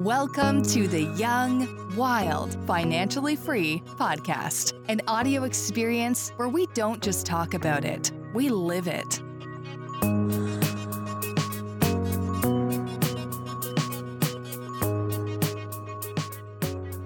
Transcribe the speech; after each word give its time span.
Welcome 0.00 0.62
to 0.62 0.88
the 0.88 1.02
Young, 1.18 1.94
Wild, 1.94 2.56
Financially 2.66 3.36
Free 3.36 3.82
podcast, 3.98 4.72
an 4.88 5.02
audio 5.06 5.44
experience 5.44 6.30
where 6.36 6.48
we 6.48 6.64
don't 6.68 7.02
just 7.02 7.26
talk 7.26 7.52
about 7.52 7.84
it, 7.84 8.10
we 8.32 8.48
live 8.48 8.86
it. 8.86 9.20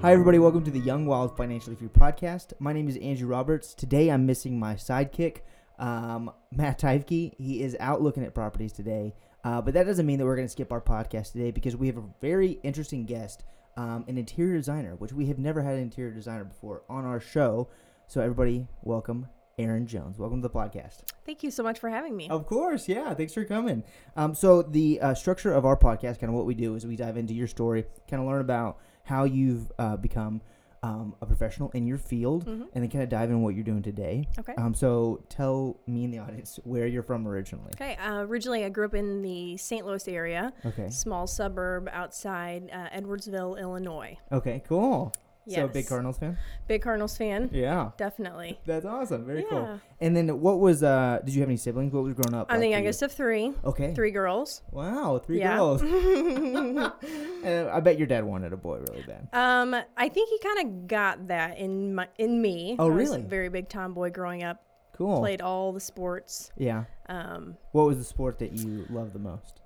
Hi, 0.01 0.13
everybody. 0.13 0.39
Welcome 0.39 0.63
to 0.63 0.71
the 0.71 0.79
Young 0.79 1.05
Wild 1.05 1.37
Financially 1.37 1.75
Free 1.75 1.89
podcast. 1.89 2.53
My 2.61 2.73
name 2.73 2.89
is 2.89 2.97
Andrew 2.99 3.27
Roberts. 3.27 3.75
Today, 3.75 4.09
I'm 4.09 4.25
missing 4.25 4.57
my 4.57 4.75
sidekick, 4.75 5.39
um, 5.81 6.31
Matt 6.53 6.79
Tyvke. 6.79 7.35
He 7.39 7.61
is 7.61 7.77
out 7.81 8.03
looking 8.03 8.23
at 8.23 8.35
properties 8.35 8.73
today, 8.73 9.15
uh, 9.45 9.61
but 9.61 9.75
that 9.75 9.85
doesn't 9.85 10.07
mean 10.07 10.19
that 10.19 10.25
we're 10.25 10.37
going 10.37 10.49
to 10.49 10.53
skip 10.53 10.73
our 10.73 10.81
podcast 10.81 11.33
today 11.33 11.51
because 11.51 11.77
we 11.77 11.87
have 11.87 11.99
a 11.99 12.05
very 12.21 12.59
interesting 12.63 13.05
guest, 13.05 13.45
um, 13.77 14.05
an 14.09 14.19
interior 14.19 14.57
designer, 14.57 14.97
which 14.97 15.13
we 15.13 15.27
have 15.27 15.39
never 15.39 15.63
had 15.63 15.75
an 15.75 15.81
interior 15.81 16.13
designer 16.13 16.45
before 16.45 16.83
on 16.89 17.05
our 17.05 17.21
show. 17.21 17.69
So, 18.07 18.21
everybody, 18.21 18.67
welcome 18.83 19.29
Aaron 19.59 19.87
Jones. 19.87 20.19
Welcome 20.19 20.43
to 20.43 20.49
the 20.49 20.55
podcast. 20.55 21.03
Thank 21.25 21.43
you 21.43 21.51
so 21.51 21.63
much 21.63 21.79
for 21.79 21.89
having 21.89 22.17
me. 22.17 22.29
Of 22.29 22.47
course, 22.47 22.89
yeah. 22.89 23.15
Thanks 23.15 23.35
for 23.35 23.45
coming. 23.45 23.85
Um, 24.17 24.35
so 24.35 24.63
the 24.63 25.01
uh, 25.01 25.15
structure 25.15 25.53
of 25.53 25.65
our 25.65 25.77
podcast, 25.77 26.19
kind 26.21 26.25
of 26.31 26.35
what 26.35 26.47
we 26.47 26.55
do, 26.55 26.75
is 26.75 26.87
we 26.87 26.97
dive 26.97 27.17
into 27.17 27.35
your 27.35 27.47
story, 27.47 27.85
kind 28.09 28.21
of 28.23 28.29
learn 28.29 28.41
about 28.41 28.79
how 29.05 29.25
you've 29.25 29.71
uh, 29.79 29.97
become 29.97 30.41
um, 30.85 31.15
a 31.23 31.27
professional 31.27 31.71
in 31.71 31.87
your 31.87 31.97
field, 31.99 32.45
Mhm. 32.45 32.69
and 32.75 32.83
then 32.85 32.91
kind 32.91 33.03
of 33.03 33.09
dive 33.09 33.31
in 33.31 33.43
what 33.43 33.55
you're 33.55 33.65
doing 33.65 33.83
today. 33.83 34.29
Okay. 34.39 34.55
Um, 34.57 34.75
so 34.75 35.25
tell 35.31 35.81
me 35.87 36.05
and 36.05 36.13
the 36.13 36.19
audience 36.19 36.61
where 36.65 36.87
you're 36.87 37.03
from 37.03 37.27
originally. 37.27 37.71
Okay. 37.75 37.97
Uh, 37.97 38.21
originally, 38.27 38.65
I 38.65 38.69
grew 38.69 38.85
up 38.85 38.95
in 38.95 39.23
the 39.23 39.57
St. 39.57 39.87
Louis 39.87 40.07
area, 40.09 40.53
Okay. 40.67 40.91
small 40.91 41.27
suburb 41.27 41.89
outside 41.91 42.69
uh, 42.71 42.89
Edwardsville, 42.91 43.59
Illinois. 43.59 44.19
Okay. 44.31 44.63
Cool. 44.69 45.13
So 45.49 45.67
big 45.69 45.77
Yes. 45.83 45.89
Cardinals 45.89 46.19
fan. 46.19 46.39
Big 46.69 46.81
Cardinals 46.83 47.17
fan. 47.19 47.51
Yeah. 47.53 47.91
Definitely. 47.99 48.59
That's 48.65 48.87
awesome. 48.87 49.27
Very 49.27 49.45
cool. 49.51 49.79
And 50.01 50.17
then 50.17 50.41
what 50.41 50.59
was? 50.59 50.83
Uh, 50.83 51.21
did 51.25 51.35
you 51.35 51.41
have 51.43 51.49
any 51.51 51.59
siblings? 51.59 51.93
What 51.93 52.03
was 52.05 52.15
growing 52.15 52.35
up? 52.35 52.47
I'm 52.51 52.61
the 52.61 52.69
youngest 52.69 53.03
of 53.03 53.13
three. 53.13 53.53
Okay. 53.65 53.93
Three 53.95 54.11
girls. 54.11 54.63
Wow. 54.71 55.21
Three 55.25 55.39
Yeah. 55.41 55.57
girls. 55.57 55.83
and 57.45 57.69
I 57.69 57.81
bet 57.81 57.99
your 57.99 58.07
dad 58.07 58.25
wanted 58.25 58.53
a 58.53 58.57
boy 58.57 58.79
really 58.89 59.03
bad. 59.03 59.29
Um, 59.33 59.75
I 59.97 60.09
think 60.09 60.29
he 60.31 60.39
kind 60.39 60.67
of 60.69 60.87
got 60.89 61.29
that 61.29 61.59
in 61.59 61.95
my 61.95 62.09
in 62.19 62.41
me. 62.41 62.77
Oh, 62.79 62.87
I 62.91 62.95
was 62.95 63.11
a 63.11 63.13
really? 63.15 63.23
very 63.29 63.49
big 63.49 63.69
tomboy 63.69 64.11
growing 64.11 64.43
up. 64.43 64.63
Cool. 64.97 65.19
Played 65.19 65.41
all 65.43 65.73
the 65.73 65.81
sports. 65.81 66.53
Yeah. 66.57 66.85
Um, 67.09 67.57
What 67.73 67.87
was 67.87 67.99
the 67.99 68.05
sport 68.05 68.39
that 68.39 68.53
you 68.53 68.87
loved 68.89 69.13
the 69.13 69.19
most? 69.19 69.61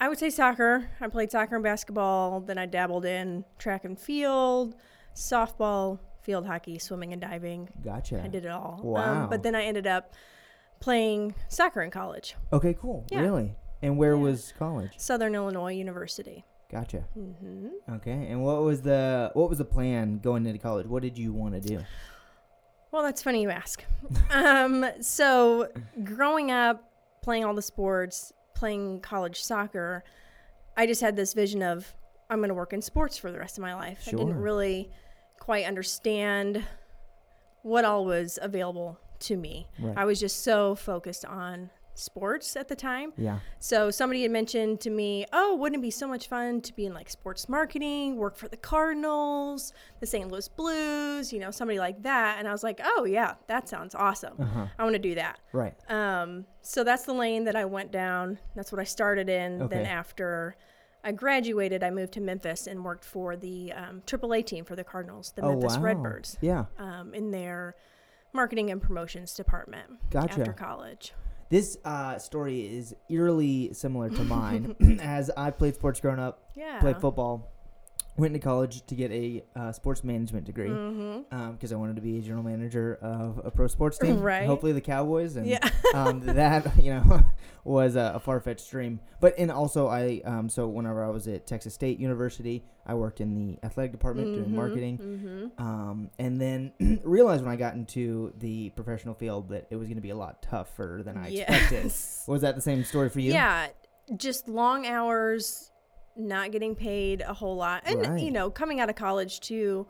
I 0.00 0.08
would 0.08 0.18
say 0.18 0.30
soccer. 0.30 0.88
I 1.00 1.06
played 1.08 1.30
soccer 1.30 1.54
and 1.54 1.62
basketball. 1.62 2.40
Then 2.40 2.58
I 2.58 2.66
dabbled 2.66 3.04
in 3.04 3.44
track 3.58 3.84
and 3.84 3.96
field, 3.98 4.74
softball, 5.14 5.98
field 6.22 6.46
hockey, 6.46 6.78
swimming 6.78 7.12
and 7.12 7.20
diving. 7.20 7.68
Gotcha. 7.84 8.22
I 8.22 8.28
did 8.28 8.44
it 8.44 8.50
all. 8.50 8.80
Wow. 8.82 9.24
Um, 9.24 9.30
but 9.30 9.42
then 9.42 9.54
I 9.54 9.64
ended 9.64 9.86
up 9.86 10.12
playing 10.80 11.34
soccer 11.48 11.82
in 11.82 11.90
college, 11.90 12.34
Okay, 12.52 12.74
cool. 12.74 13.06
Yeah. 13.10 13.20
Really? 13.20 13.54
And 13.82 13.96
where 13.98 14.14
Yeah. 14.14 14.22
was 14.22 14.52
college? 14.58 14.92
Southern 14.96 15.34
Illinois 15.34 15.72
University. 15.74 16.44
Gotcha. 16.70 17.00
hmm 17.14 17.68
Okay. 17.90 18.26
And 18.30 18.42
what 18.42 18.62
was 18.62 18.82
the 18.82 19.30
what 19.34 19.48
was 19.48 19.58
the 19.58 19.64
plan 19.64 20.18
going 20.18 20.46
into 20.46 20.58
college? 20.58 20.86
What 20.86 21.02
did 21.02 21.18
you 21.18 21.32
want 21.32 21.54
to 21.54 21.60
do? 21.60 21.80
Well, 22.90 23.02
that's 23.02 23.22
funny 23.22 23.42
you 23.42 23.50
ask. 23.50 23.84
um, 24.30 24.84
so, 25.00 25.68
growing 26.04 26.50
up, 26.50 26.90
playing 27.22 27.44
all 27.44 27.54
the 27.54 27.62
sports, 27.62 28.32
playing 28.54 29.00
college 29.00 29.42
soccer, 29.42 30.04
I 30.76 30.86
just 30.86 31.00
had 31.00 31.16
this 31.16 31.32
vision 31.34 31.62
of 31.62 31.94
I'm 32.32 32.38
going 32.38 32.48
to 32.48 32.54
work 32.54 32.72
in 32.72 32.80
sports 32.80 33.18
for 33.18 33.30
the 33.30 33.38
rest 33.38 33.58
of 33.58 33.62
my 33.62 33.74
life. 33.74 34.04
I 34.08 34.12
didn't 34.12 34.40
really 34.40 34.90
quite 35.38 35.66
understand 35.66 36.64
what 37.62 37.84
all 37.84 38.04
was 38.04 38.38
available 38.40 38.98
to 39.20 39.36
me. 39.36 39.68
Right. 39.78 39.96
I 39.96 40.04
was 40.04 40.18
just 40.18 40.42
so 40.42 40.74
focused 40.74 41.24
on 41.24 41.70
sports 41.94 42.56
at 42.56 42.68
the 42.68 42.74
time. 42.74 43.12
Yeah. 43.18 43.40
So 43.58 43.90
somebody 43.90 44.22
had 44.22 44.30
mentioned 44.30 44.80
to 44.80 44.90
me, 44.90 45.26
"Oh, 45.30 45.56
wouldn't 45.56 45.80
it 45.80 45.82
be 45.82 45.90
so 45.90 46.08
much 46.08 46.26
fun 46.26 46.62
to 46.62 46.72
be 46.72 46.86
in 46.86 46.94
like 46.94 47.10
sports 47.10 47.50
marketing, 47.50 48.16
work 48.16 48.36
for 48.36 48.48
the 48.48 48.56
Cardinals, 48.56 49.74
the 50.00 50.06
St. 50.06 50.30
Louis 50.30 50.48
Blues, 50.48 51.34
you 51.34 51.38
know, 51.38 51.50
somebody 51.50 51.78
like 51.78 52.02
that?" 52.02 52.38
And 52.38 52.48
I 52.48 52.52
was 52.52 52.62
like, 52.62 52.80
"Oh 52.82 53.04
yeah, 53.04 53.34
that 53.46 53.68
sounds 53.68 53.94
awesome. 53.94 54.40
Uh-huh. 54.40 54.66
I 54.78 54.82
want 54.84 54.94
to 54.94 54.98
do 54.98 55.14
that." 55.16 55.38
Right. 55.52 55.74
Um, 55.90 56.46
so 56.62 56.82
that's 56.82 57.04
the 57.04 57.12
lane 57.12 57.44
that 57.44 57.56
I 57.56 57.66
went 57.66 57.92
down. 57.92 58.38
That's 58.56 58.72
what 58.72 58.80
I 58.80 58.84
started 58.84 59.28
in. 59.28 59.60
Okay. 59.62 59.76
Then 59.76 59.86
after 59.86 60.56
I 61.04 61.12
graduated, 61.12 61.82
I 61.82 61.90
moved 61.90 62.12
to 62.14 62.20
Memphis 62.20 62.66
and 62.66 62.84
worked 62.84 63.04
for 63.04 63.36
the 63.36 63.72
um, 63.72 64.02
AAA 64.06 64.46
team 64.46 64.64
for 64.64 64.76
the 64.76 64.84
Cardinals, 64.84 65.32
the 65.34 65.42
oh 65.42 65.50
Memphis 65.50 65.76
wow. 65.76 65.82
Redbirds, 65.82 66.38
Yeah. 66.40 66.66
um, 66.78 67.12
in 67.14 67.30
their 67.30 67.74
marketing 68.32 68.70
and 68.70 68.80
promotions 68.80 69.34
department 69.34 69.90
Gotcha. 70.10 70.40
after 70.40 70.52
college. 70.52 71.12
This 71.50 71.76
uh, 71.84 72.18
story 72.18 72.60
is 72.60 72.94
eerily 73.10 73.74
similar 73.74 74.08
to 74.10 74.24
mine, 74.24 74.74
as 75.02 75.30
I 75.36 75.50
played 75.50 75.74
sports 75.74 76.00
growing 76.00 76.18
up, 76.20 76.50
Yeah. 76.54 76.80
played 76.80 76.98
football, 77.00 77.50
went 78.16 78.34
to 78.34 78.38
college 78.40 78.84
to 78.86 78.94
get 78.94 79.10
a 79.10 79.42
uh, 79.56 79.72
sports 79.72 80.04
management 80.04 80.44
degree 80.44 80.68
Mm-hmm. 80.68 81.52
because 81.52 81.72
I 81.72 81.76
wanted 81.76 81.96
to 81.96 82.02
be 82.02 82.18
a 82.18 82.20
general 82.20 82.42
manager 82.42 82.98
of 83.00 83.40
a 83.44 83.50
pro 83.50 83.66
sports 83.68 83.96
team, 83.98 84.20
Right. 84.20 84.46
hopefully 84.46 84.72
the 84.72 84.80
Cowboys, 84.82 85.36
and 85.36 85.46
Yeah. 85.46 85.66
um, 85.94 86.20
that 86.26 86.76
you 86.82 86.92
know 86.94 87.22
was 87.64 87.96
a, 87.96 88.12
a 88.16 88.20
far 88.20 88.40
fetched 88.40 88.70
dream. 88.70 89.00
But 89.20 89.34
and 89.38 89.50
also 89.50 89.88
I 89.88 90.20
um, 90.24 90.48
so 90.50 90.68
whenever 90.68 91.02
I 91.04 91.08
was 91.08 91.26
at 91.26 91.46
Texas 91.46 91.72
State 91.74 91.98
University, 92.00 92.64
I 92.84 92.94
worked 92.94 93.20
in 93.22 93.34
the 93.34 93.58
athletic 93.64 93.92
department 93.92 94.34
doing 94.34 94.54
marketing. 94.54 94.98
Mm-hmm. 94.98 95.62
Um, 95.66 96.10
and 96.18 96.38
then 96.40 96.72
realized 97.04 97.42
when 97.44 97.52
I 97.52 97.56
got 97.56 97.74
into 97.74 98.32
the 98.38 98.70
professional 98.70 99.14
field 99.14 99.48
that 99.50 99.68
it 99.70 99.76
was 99.76 99.88
going 99.88 99.96
to 99.96 100.02
be 100.02 100.10
a 100.10 100.16
lot 100.16 100.42
tougher 100.42 101.00
than 101.04 101.16
I 101.16 101.28
expected. 101.28 101.84
Was 102.26 102.42
that 102.42 102.56
the 102.56 102.60
same 102.60 102.84
story 102.84 103.08
for 103.08 103.20
you? 103.20 103.32
Yeah, 103.32 103.68
just 104.16 104.48
long 104.48 104.84
hours, 104.86 105.70
not 106.16 106.50
getting 106.52 106.74
paid 106.74 107.20
a 107.22 107.32
whole 107.34 107.56
lot, 107.56 107.82
and 107.86 108.00
Right. 108.06 108.22
you 108.22 108.30
know, 108.30 108.50
coming 108.50 108.80
out 108.80 108.90
of 108.90 108.96
college 108.96 109.40
too, 109.40 109.86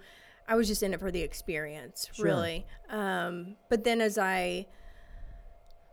I 0.49 0.55
was 0.57 0.67
just 0.69 0.83
in 0.83 0.93
it 0.95 1.01
for 1.01 1.11
the 1.11 1.21
experience, 1.21 2.09
Sure. 2.13 2.25
really. 2.27 2.67
Um, 2.91 3.57
but 3.69 3.85
then 3.85 4.01
as 4.01 4.19
I 4.19 4.67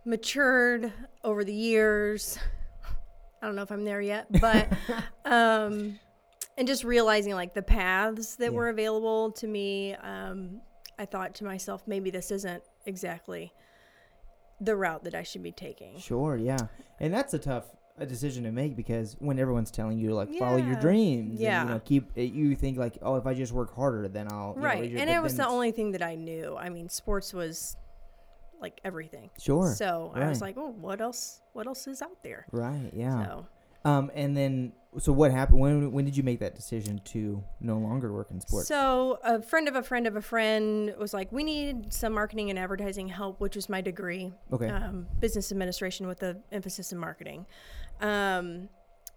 matured 0.05 0.91
over 1.23 1.43
the 1.43 1.53
years, 1.53 2.37
I 3.41 3.45
don't 3.45 3.55
know 3.55 3.61
if 3.61 3.71
I'm 3.71 3.85
there 3.85 4.01
yet, 4.01 4.27
but 4.41 4.71
um, 5.25 5.99
and 6.57 6.67
just 6.67 6.83
realizing 6.83 7.33
like 7.33 7.53
the 7.53 7.61
paths 7.61 8.35
that 8.37 8.45
Yeah. 8.51 8.57
were 8.57 8.69
available 8.69 9.31
to 9.33 9.47
me, 9.47 9.93
um, 9.95 10.61
I 10.97 11.05
thought 11.05 11.33
to 11.35 11.43
myself, 11.45 11.83
maybe 11.87 12.09
this 12.09 12.31
isn't 12.31 12.63
exactly 12.85 13.53
the 14.59 14.75
route 14.75 15.05
that 15.05 15.15
I 15.15 15.23
should 15.23 15.41
be 15.43 15.53
taking. 15.53 15.97
Sure, 15.99 16.35
yeah. 16.35 16.57
And 16.99 17.13
that's 17.13 17.33
a 17.33 17.39
tough 17.39 17.63
a 18.01 18.05
decision 18.05 18.43
to 18.45 18.51
make 18.51 18.75
because 18.75 19.15
when 19.19 19.39
everyone's 19.39 19.71
telling 19.71 19.97
you 19.97 20.09
to 20.09 20.15
like 20.15 20.33
follow 20.35 20.57
your 20.57 20.73
Yeah. 20.73 20.79
dreams, 20.81 21.31
and, 21.31 21.39
Yeah. 21.39 21.63
you 21.63 21.69
know, 21.69 21.79
keep 21.79 22.11
it, 22.15 22.31
you 22.33 22.55
think 22.55 22.77
like, 22.77 22.97
oh, 23.01 23.15
if 23.15 23.25
I 23.25 23.33
just 23.33 23.51
work 23.53 23.75
harder, 23.75 24.07
then 24.07 24.27
I'll 24.31 24.53
you 24.55 24.61
know, 24.61 24.67
right 24.67 24.83
and 24.89 24.97
but 24.99 25.07
it 25.09 25.21
was 25.21 25.33
then 25.33 25.37
the 25.37 25.43
it's- 25.43 25.53
only 25.53 25.71
thing 25.71 25.91
that 25.91 26.01
i 26.01 26.15
knew 26.15 26.55
i 26.57 26.69
mean 26.69 26.89
sports 26.89 27.33
was 27.33 27.75
like 28.61 28.79
everything 28.83 29.29
sure, 29.39 29.73
so 29.75 30.11
i 30.15 30.27
was 30.27 30.41
right. 30.41 30.49
like 30.49 30.57
oh 30.57 30.71
what 30.71 30.99
else 31.01 31.41
what 31.53 31.65
else 31.67 31.87
is 31.87 32.01
out 32.01 32.21
there 32.23 32.45
right, 32.51 32.91
yeah. 32.93 33.25
so 33.25 33.45
Um, 33.85 34.11
and 34.13 34.35
then 34.35 34.73
so 34.97 35.13
what 35.13 35.31
happened? 35.31 35.59
When 35.59 35.91
when 35.93 36.03
did 36.03 36.17
you 36.17 36.23
make 36.23 36.39
that 36.39 36.53
decision 36.55 36.99
to 37.13 37.41
no 37.61 37.77
longer 37.77 38.11
work 38.11 38.29
in 38.31 38.41
sports? 38.41 38.67
so 38.67 39.19
a 39.23 39.41
friend 39.41 39.67
of 39.69 39.75
a 39.75 39.83
friend 39.83 40.05
of 40.07 40.15
a 40.17 40.21
friend 40.21 40.93
was 40.99 41.13
like 41.13 41.31
we 41.31 41.43
need 41.43 41.93
some 41.93 42.11
marketing 42.13 42.49
and 42.49 42.59
advertising 42.59 43.07
help 43.07 43.39
which 43.39 43.55
was 43.55 43.69
my 43.69 43.79
degree 43.81 44.33
okay, 44.51 44.67
um, 44.67 45.07
business 45.21 45.51
administration 45.53 46.07
with 46.07 46.21
an 46.23 46.41
emphasis 46.51 46.91
in 46.91 46.97
marketing 46.97 47.45
um, 48.01 48.69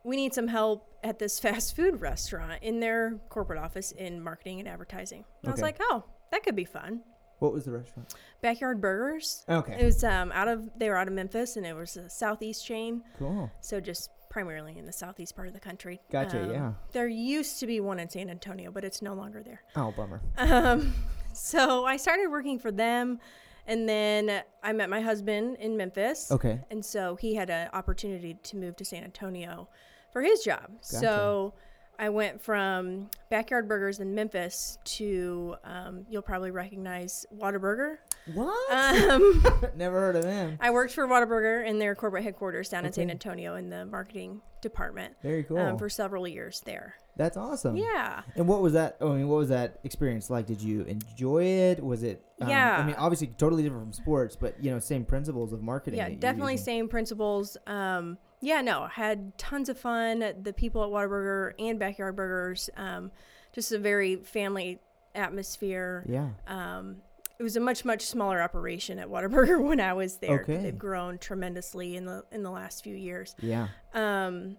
we 0.04 0.16
need 0.16 0.34
some 0.34 0.48
help 0.48 0.88
at 1.04 1.18
this 1.18 1.38
fast 1.46 1.76
food 1.76 2.00
restaurant 2.00 2.62
in 2.62 2.80
their 2.80 3.18
corporate 3.28 3.58
office 3.58 3.92
in 3.92 4.22
marketing 4.22 4.58
and 4.60 4.68
advertising 4.68 5.24
And 5.42 5.48
i 5.48 5.50
was 5.52 5.60
Okay. 5.60 5.66
like 5.68 5.76
oh 5.90 6.04
that 6.30 6.42
could 6.44 6.56
be 6.56 6.64
fun 6.64 7.02
what 7.38 7.52
was 7.52 7.64
the 7.64 7.72
restaurant? 7.72 8.14
backyard 8.40 8.80
burgers 8.80 9.44
Okay, 9.48 9.76
It 9.80 9.84
was 9.84 10.04
um, 10.04 10.30
out 10.32 10.46
of 10.48 10.70
they 10.76 10.88
were 10.88 10.96
out 10.96 11.08
of 11.08 11.14
Memphis, 11.14 11.56
and 11.56 11.66
it 11.66 11.74
was 11.74 11.96
a 11.96 12.08
southeast 12.08 12.64
chain, 12.64 13.02
cool. 13.18 13.50
so 13.60 13.80
just 13.80 14.10
primarily 14.30 14.78
in 14.78 14.86
the 14.86 14.92
southeast 14.92 15.34
part 15.36 15.46
of 15.48 15.52
the 15.52 15.60
country. 15.60 16.00
Gotcha, 16.10 16.40
Um, 16.44 16.50
yeah. 16.50 16.72
There 16.92 17.06
used 17.08 17.58
to 17.60 17.66
be 17.66 17.80
one 17.80 17.98
in 17.98 18.08
San 18.08 18.30
Antonio, 18.30 18.70
but 18.70 18.82
it's 18.84 19.02
no 19.02 19.12
longer 19.14 19.42
there. 19.42 19.60
Oh, 19.76 19.92
bummer. 19.94 20.22
Um, 20.38 20.94
so 21.34 21.84
I 21.84 21.96
started 21.98 22.28
working 22.30 22.58
for 22.60 22.70
them, 22.70 23.18
and 23.66 23.88
then 23.88 24.42
I 24.62 24.72
met 24.72 24.90
my 24.90 25.00
husband 25.00 25.56
in 25.58 25.76
Memphis. 25.76 26.30
Okay, 26.30 26.60
And 26.70 26.84
so 26.84 27.16
he 27.16 27.34
had 27.34 27.50
an 27.50 27.68
opportunity 27.72 28.34
to 28.42 28.56
move 28.56 28.76
to 28.76 28.84
San 28.84 29.04
Antonio 29.04 29.68
for 30.12 30.22
his 30.22 30.42
job. 30.42 30.70
So 30.80 31.54
I 31.98 32.08
went 32.08 32.40
from 32.42 33.10
Backyard 33.30 33.68
Burgers 33.68 34.00
in 34.00 34.14
Memphis 34.14 34.78
to, 34.84 35.56
um, 35.64 36.04
you'll 36.10 36.22
probably 36.22 36.50
recognize 36.50 37.24
Whataburger. 37.36 37.98
What? 38.34 38.72
Um, 38.72 39.44
Never 39.76 39.98
heard 40.00 40.16
of 40.16 40.22
them. 40.22 40.56
I 40.60 40.70
worked 40.70 40.92
for 40.94 41.06
Whataburger 41.06 41.66
in 41.66 41.78
their 41.78 41.94
corporate 41.94 42.22
headquarters 42.24 42.68
down 42.68 42.86
in 42.86 42.92
San 42.92 43.10
Antonio 43.10 43.56
in 43.56 43.68
the 43.70 43.84
marketing 43.86 44.40
department 44.60 45.14
Very 45.22 45.42
cool. 45.42 45.58
um, 45.58 45.78
for 45.78 45.88
several 45.88 46.28
years 46.28 46.60
there. 46.64 46.94
That's 47.16 47.36
awesome. 47.36 47.76
Yeah. 47.76 48.22
And 48.36 48.46
what 48.46 48.62
was 48.62 48.72
that? 48.74 48.96
I 49.00 49.04
mean, 49.06 49.28
what 49.28 49.36
was 49.36 49.48
that 49.50 49.80
experience 49.84 50.30
like? 50.30 50.46
Did 50.46 50.62
you 50.62 50.82
enjoy 50.82 51.44
it? 51.44 51.82
Was 51.84 52.04
it? 52.04 52.24
Um, 52.40 52.46
I 52.48 52.50
Yeah. 52.50 52.84
mean, 52.86 52.94
obviously, 52.96 53.26
totally 53.26 53.62
different 53.64 53.84
from 53.84 53.92
sports, 53.92 54.36
but 54.36 54.54
you 54.62 54.70
know, 54.70 54.78
same 54.78 55.04
principles 55.04 55.52
of 55.52 55.60
marketing. 55.62 55.98
Yeah, 55.98 56.04
that 56.04 56.10
you're 56.12 56.20
definitely 56.20 56.52
using. 56.54 56.64
same 56.64 56.88
principles. 56.88 57.56
Um, 57.66 58.18
yeah, 58.40 58.62
no, 58.62 58.86
had 58.86 59.36
tons 59.36 59.68
of 59.68 59.78
fun. 59.78 60.24
The 60.42 60.52
people 60.52 60.82
at 60.84 60.90
Whataburger 60.90 61.52
and 61.58 61.78
Backyard 61.78 62.16
Burgers, 62.16 62.70
um, 62.76 63.10
just 63.52 63.72
a 63.72 63.78
very 63.78 64.16
family 64.16 64.78
atmosphere. 65.14 66.04
Yeah. 66.08 66.28
Um, 66.46 66.96
it 67.42 67.44
was 67.44 67.56
a 67.56 67.60
much 67.60 67.84
much 67.84 68.02
smaller 68.02 68.40
operation 68.40 69.00
at 69.00 69.08
Whataburger 69.08 69.60
when 69.68 69.80
I 69.80 69.94
was 69.94 70.18
there. 70.18 70.42
Okay. 70.42 70.58
They've 70.58 70.78
grown 70.78 71.18
tremendously 71.18 71.96
in 71.96 72.04
the 72.04 72.24
in 72.30 72.44
the 72.44 72.52
last 72.52 72.84
few 72.84 72.94
years. 72.94 73.34
Yeah. 73.40 73.66
Um, 73.94 74.56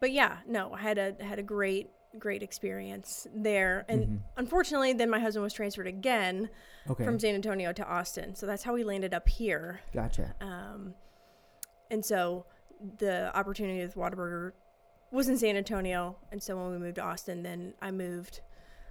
but 0.00 0.10
yeah, 0.10 0.38
no, 0.46 0.72
I 0.72 0.78
had 0.80 0.96
a 0.96 1.16
had 1.22 1.38
a 1.38 1.42
great 1.42 1.90
great 2.18 2.42
experience 2.42 3.26
there. 3.34 3.84
And 3.90 4.06
Mhm. 4.06 4.18
unfortunately, 4.38 4.94
then 4.94 5.10
my 5.10 5.18
husband 5.18 5.42
was 5.42 5.52
transferred 5.52 5.86
again 5.86 6.48
Okay. 6.88 7.04
from 7.04 7.18
San 7.18 7.34
Antonio 7.34 7.72
to 7.74 7.84
Austin. 7.86 8.34
So 8.34 8.46
that's 8.46 8.62
how 8.62 8.72
we 8.72 8.84
landed 8.84 9.12
up 9.12 9.28
here. 9.28 9.80
gotcha. 9.92 10.34
Um, 10.40 10.94
and 11.90 12.02
so 12.04 12.46
the 12.98 13.36
opportunity 13.36 13.80
with 13.82 13.96
Whataburger 13.96 14.52
was 15.10 15.28
in 15.28 15.36
San 15.36 15.56
Antonio. 15.58 16.16
And 16.32 16.42
so 16.42 16.56
when 16.56 16.70
we 16.70 16.78
moved 16.78 16.94
to 16.96 17.02
Austin, 17.02 17.42
then 17.42 17.74
I 17.82 17.90
moved 17.90 18.40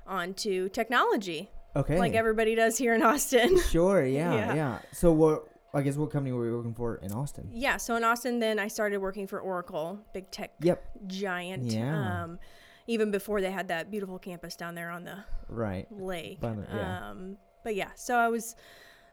on 0.06 0.34
to 0.36 0.70
technology, 0.70 1.50
Okay. 1.76 1.98
like 1.98 2.14
everybody 2.14 2.56
does 2.56 2.78
here 2.78 2.94
in 2.94 3.02
Austin. 3.02 3.58
Sure. 3.70 4.06
Yeah, 4.06 4.34
yeah. 4.34 4.54
Yeah. 4.56 4.80
So 4.92 5.12
what? 5.12 5.48
I 5.74 5.82
guess 5.82 5.96
what 5.96 6.12
company 6.12 6.32
were 6.34 6.46
you 6.46 6.56
working 6.56 6.76
for 6.76 6.98
in 6.98 7.12
Austin? 7.12 7.50
yeah. 7.52 7.78
So 7.78 7.96
in 7.96 8.04
Austin, 8.04 8.38
then 8.40 8.60
I 8.60 8.68
started 8.68 8.98
working 9.00 9.26
for 9.26 9.40
Oracle, 9.40 10.00
big 10.14 10.30
tech 10.30 10.52
Yep. 10.62 10.84
giant. 11.08 11.64
Yeah. 11.72 12.24
Um, 12.24 12.40
even 12.86 13.10
before 13.10 13.42
they 13.42 13.50
had 13.52 13.70
that 13.70 13.90
beautiful 13.90 14.20
campus 14.20 14.56
down 14.56 14.76
there 14.76 14.92
on 14.92 15.04
the 15.04 15.24
Right. 15.50 15.88
lake. 15.92 16.40
By 16.40 16.54
the- 16.54 16.68
yeah. 16.72 17.10
Um, 17.10 17.38
but 17.64 17.76
yeah, 17.76 17.90
so 17.96 18.18
I 18.18 18.28
was 18.28 18.56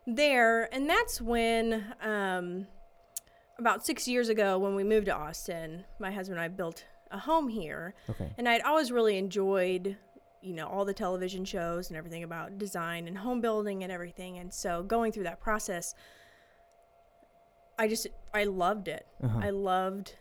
there, 0.07 0.69
and 0.75 0.91
that's 0.91 1.19
when 1.21 1.95
um, 2.03 2.67
about 3.59 3.87
six 3.87 4.07
years 4.09 4.29
ago, 4.29 4.59
when 4.59 4.75
we 4.75 4.85
moved 4.85 5.07
to 5.07 5.15
Austin, 5.15 5.85
my 5.99 6.11
husband 6.11 6.39
and 6.39 6.45
I 6.45 6.49
built 6.49 6.85
a 7.11 7.19
home 7.21 7.49
here, 7.49 7.95
Okay. 8.11 8.35
and 8.37 8.49
I'd 8.49 8.63
always 8.63 8.91
really 8.93 9.17
enjoyed, 9.17 9.97
you 10.43 10.55
know, 10.55 10.67
all 10.67 10.85
the 10.85 10.95
television 10.95 11.45
shows 11.45 11.89
and 11.89 11.97
everything 11.97 12.23
about 12.23 12.59
design 12.59 13.07
and 13.09 13.19
home 13.19 13.41
building 13.41 13.83
and 13.83 13.93
everything, 13.93 14.39
and 14.39 14.53
so 14.53 14.83
going 14.83 15.13
through 15.13 15.25
that 15.25 15.41
process. 15.41 15.95
I 17.79 17.89
just 17.89 18.07
I 18.35 18.45
loved 18.45 18.89
it. 18.89 19.07
Uh-huh. 19.23 19.41
I 19.43 19.51
loved 19.51 20.15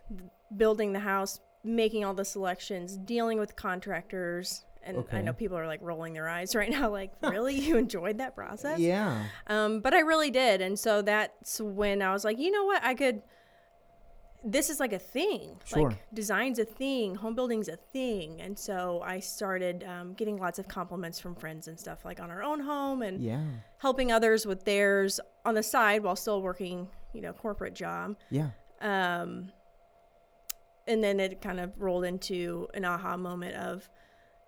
building 0.56 0.94
the 0.94 1.00
house, 1.00 1.40
making 1.64 2.06
all 2.06 2.14
the 2.14 2.26
selections, 2.26 2.98
dealing 2.98 3.40
with 3.40 3.56
contractors. 3.56 4.66
And 4.82 5.04
I 5.12 5.22
know 5.22 5.34
people 5.34 5.58
are 5.58 5.68
like 5.68 5.82
rolling 5.84 6.14
their 6.14 6.30
eyes 6.30 6.56
right 6.56 6.70
now, 6.70 6.90
like, 6.90 7.12
really? 7.22 7.56
You 7.56 7.78
enjoyed 7.78 8.18
that 8.20 8.36
process? 8.36 8.80
Yeah. 8.80 9.26
Um, 9.48 9.82
but 9.82 9.94
I 9.94 10.00
really 10.00 10.32
did. 10.32 10.62
And 10.62 10.80
so 10.80 11.02
that's 11.02 11.60
when 11.60 12.02
I 12.02 12.14
was 12.14 12.24
like, 12.24 12.40
you 12.40 12.52
know 12.52 12.66
what? 12.66 12.84
I 12.84 12.96
could, 12.96 13.22
this 14.44 14.70
is 14.70 14.80
like 14.80 14.94
a 14.94 15.00
thing. 15.00 15.60
Sure. 15.66 15.90
Like, 15.90 16.14
design's 16.14 16.60
a 16.60 16.66
thing, 16.66 17.16
home 17.16 17.36
building's 17.36 17.68
a 17.68 17.76
thing. 17.76 18.40
And 18.42 18.58
so 18.58 19.02
I 19.06 19.20
started 19.20 19.84
um, 19.84 20.14
getting 20.14 20.38
lots 20.38 20.60
of 20.60 20.68
compliments 20.68 21.20
from 21.20 21.36
friends 21.36 21.68
and 21.68 21.78
stuff, 21.80 22.06
like 22.06 22.20
on 22.22 22.32
our 22.32 22.42
own 22.42 22.62
home 22.62 23.02
and 23.02 23.22
Yeah. 23.22 23.44
helping 23.80 24.12
others 24.12 24.46
with 24.46 24.64
theirs 24.66 25.20
on 25.46 25.56
the 25.56 25.64
side 25.64 26.04
while 26.04 26.16
still 26.16 26.42
working, 26.42 26.88
you 27.14 27.22
know, 27.22 27.34
corporate 27.34 27.74
job. 27.76 28.16
Yeah. 28.30 28.50
Um, 28.82 29.52
and 30.88 31.04
then 31.04 31.20
it 31.20 31.42
kind 31.42 31.60
of 31.60 31.74
rolled 31.80 32.06
into 32.06 32.68
an 32.74 32.86
aha 32.86 33.18
moment 33.18 33.56
of, 33.56 33.90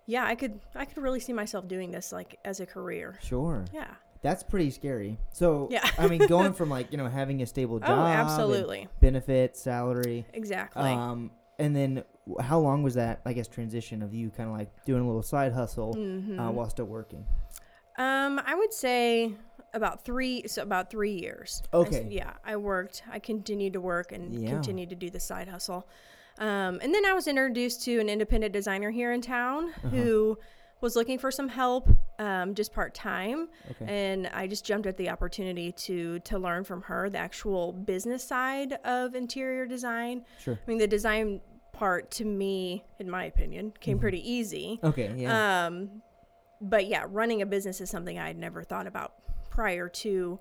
yeah, 0.07 0.25
I 0.25 0.35
could, 0.35 0.59
I 0.73 0.85
could 0.85 1.03
really 1.03 1.19
see 1.19 1.33
myself 1.33 1.67
doing 1.67 1.91
this 1.91 2.11
like 2.11 2.39
as 2.45 2.59
a 2.59 2.65
career. 2.65 3.19
Sure. 3.21 3.65
Yeah. 3.73 3.93
That's 4.21 4.43
pretty 4.43 4.69
scary. 4.69 5.17
So, 5.33 5.67
Yeah. 5.71 5.89
I 5.97 6.07
mean, 6.07 6.27
going 6.27 6.53
from 6.53 6.69
like 6.77 6.91
you 6.91 6.97
know 6.97 7.07
having 7.07 7.41
a 7.41 7.45
stable 7.45 7.79
job, 7.79 7.89
Oh, 7.89 8.05
absolutely. 8.05 8.87
benefit, 8.99 9.57
salary, 9.57 10.25
Exactly. 10.33 10.83
um, 10.83 11.31
and 11.57 11.75
then 11.75 12.03
how 12.39 12.59
long 12.59 12.83
was 12.83 12.93
that? 12.95 13.21
I 13.25 13.33
guess 13.33 13.47
transition 13.47 14.01
of 14.03 14.13
you 14.13 14.29
kind 14.29 14.49
of 14.49 14.55
like 14.55 14.69
doing 14.85 15.01
a 15.01 15.05
little 15.05 15.23
side 15.23 15.53
hustle 15.53 15.95
Mhm. 15.95 16.39
uh, 16.39 16.51
while 16.51 16.69
still 16.69 16.85
working. 16.85 17.25
Um, 17.97 18.39
I 18.45 18.55
would 18.55 18.73
say 18.73 19.33
about 19.73 20.03
three, 20.03 20.47
so 20.47 20.61
about 20.63 20.89
three 20.89 21.13
years. 21.13 21.61
I 21.73 21.77
Okay. 21.77 22.07
yeah, 22.09 22.33
I 22.45 22.55
worked. 22.57 23.03
I 23.11 23.19
continued 23.19 23.73
to 23.73 23.81
work 23.81 24.11
and 24.11 24.33
Yeah. 24.33 24.49
continued 24.49 24.89
to 24.89 24.95
do 24.95 25.09
the 25.09 25.19
side 25.19 25.47
hustle. 25.47 25.87
Um, 26.39 26.79
and 26.81 26.93
then 26.95 27.05
I 27.05 27.13
was 27.13 27.27
introduced 27.27 27.83
to 27.85 27.99
an 27.99 28.09
independent 28.09 28.53
designer 28.53 28.89
here 28.91 29.11
in 29.11 29.21
town 29.21 29.69
Uh-huh. 29.69 29.89
who 29.89 30.37
was 30.81 30.95
looking 30.95 31.17
for 31.19 31.31
some 31.31 31.47
help, 31.47 31.87
um, 32.19 32.53
just 32.55 32.73
part 32.73 32.93
time. 32.93 33.47
Okay. 33.71 33.85
And 34.11 34.27
I 34.33 34.47
just 34.47 34.65
jumped 34.65 34.87
at 34.87 34.97
the 34.97 35.09
opportunity 35.09 35.71
to 35.73 36.19
to 36.19 36.37
learn 36.39 36.63
from 36.63 36.81
her 36.83 37.09
the 37.09 37.19
actual 37.19 37.71
business 37.71 38.23
side 38.23 38.73
of 38.83 39.15
interior 39.15 39.65
design. 39.65 40.25
Sure. 40.39 40.59
I 40.61 40.69
mean, 40.69 40.79
the 40.79 40.87
design 40.87 41.41
part 41.71 42.11
to 42.11 42.25
me, 42.25 42.83
in 42.99 43.09
my 43.09 43.25
opinion, 43.25 43.73
came 43.79 43.97
Mhm. 43.97 44.01
pretty 44.01 44.29
easy. 44.31 44.79
Okay. 44.83 45.13
Yeah. 45.15 45.65
Um, 45.67 46.01
but 46.59 46.85
yeah, 46.87 47.05
running 47.07 47.41
a 47.41 47.45
business 47.45 47.79
is 47.81 47.89
something 47.89 48.19
I 48.19 48.27
had 48.27 48.37
never 48.37 48.63
thought 48.63 48.87
about 48.87 49.13
prior 49.49 49.87
to 49.89 50.39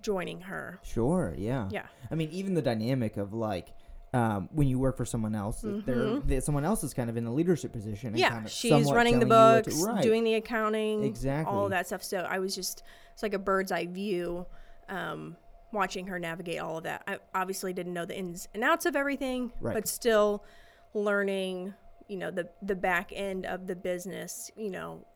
joining 0.00 0.40
her. 0.42 0.80
sure. 0.82 1.34
Yeah. 1.38 1.68
Yeah. 1.70 1.86
I 2.10 2.16
mean, 2.16 2.28
even 2.30 2.54
the 2.54 2.62
dynamic 2.62 3.16
of 3.16 3.32
like. 3.32 3.72
Um, 4.14 4.50
when 4.52 4.68
you 4.68 4.78
work 4.78 4.98
for 4.98 5.06
someone 5.06 5.34
else, 5.34 5.64
they're, 5.64 6.20
they, 6.20 6.40
someone 6.40 6.66
else 6.66 6.84
is 6.84 6.92
kind 6.92 7.08
of 7.08 7.16
in 7.16 7.24
a 7.26 7.32
leadership 7.32 7.72
position. 7.72 8.08
and 8.08 8.18
yeah, 8.18 8.28
kind 8.28 8.44
of 8.44 8.52
she's 8.52 8.92
running 8.92 9.14
the 9.18 9.24
to- 9.24 9.62
books, 9.64 9.82
right. 9.82 10.02
doing 10.02 10.22
the 10.22 10.34
accounting, 10.34 11.02
Exactly. 11.02 11.50
all 11.50 11.64
of 11.64 11.70
that 11.70 11.86
stuff. 11.86 12.02
So 12.02 12.18
I 12.18 12.38
was 12.38 12.54
just 12.54 12.82
it's 13.14 13.22
like 13.22 13.32
a 13.32 13.38
bird's 13.38 13.72
eye 13.72 13.86
view, 13.86 14.44
um, 14.90 15.36
watching 15.72 16.08
her 16.08 16.18
navigate 16.18 16.58
all 16.60 16.76
of 16.76 16.84
that. 16.84 17.02
I 17.06 17.20
obviously 17.34 17.72
didn't 17.72 17.94
know 17.94 18.04
the 18.04 18.14
ins 18.14 18.48
and 18.52 18.62
outs 18.62 18.84
of 18.84 18.96
everything, 18.96 19.50
Right. 19.60 19.72
but 19.72 19.88
still 19.88 20.44
learning, 20.92 21.72
you 22.08 22.18
know, 22.18 22.30
the 22.30 22.48
the 22.60 22.76
back 22.76 23.12
end 23.14 23.46
of 23.46 23.66
the 23.66 23.74
business. 23.76 24.50
You 24.56 24.70
know, 24.70 25.06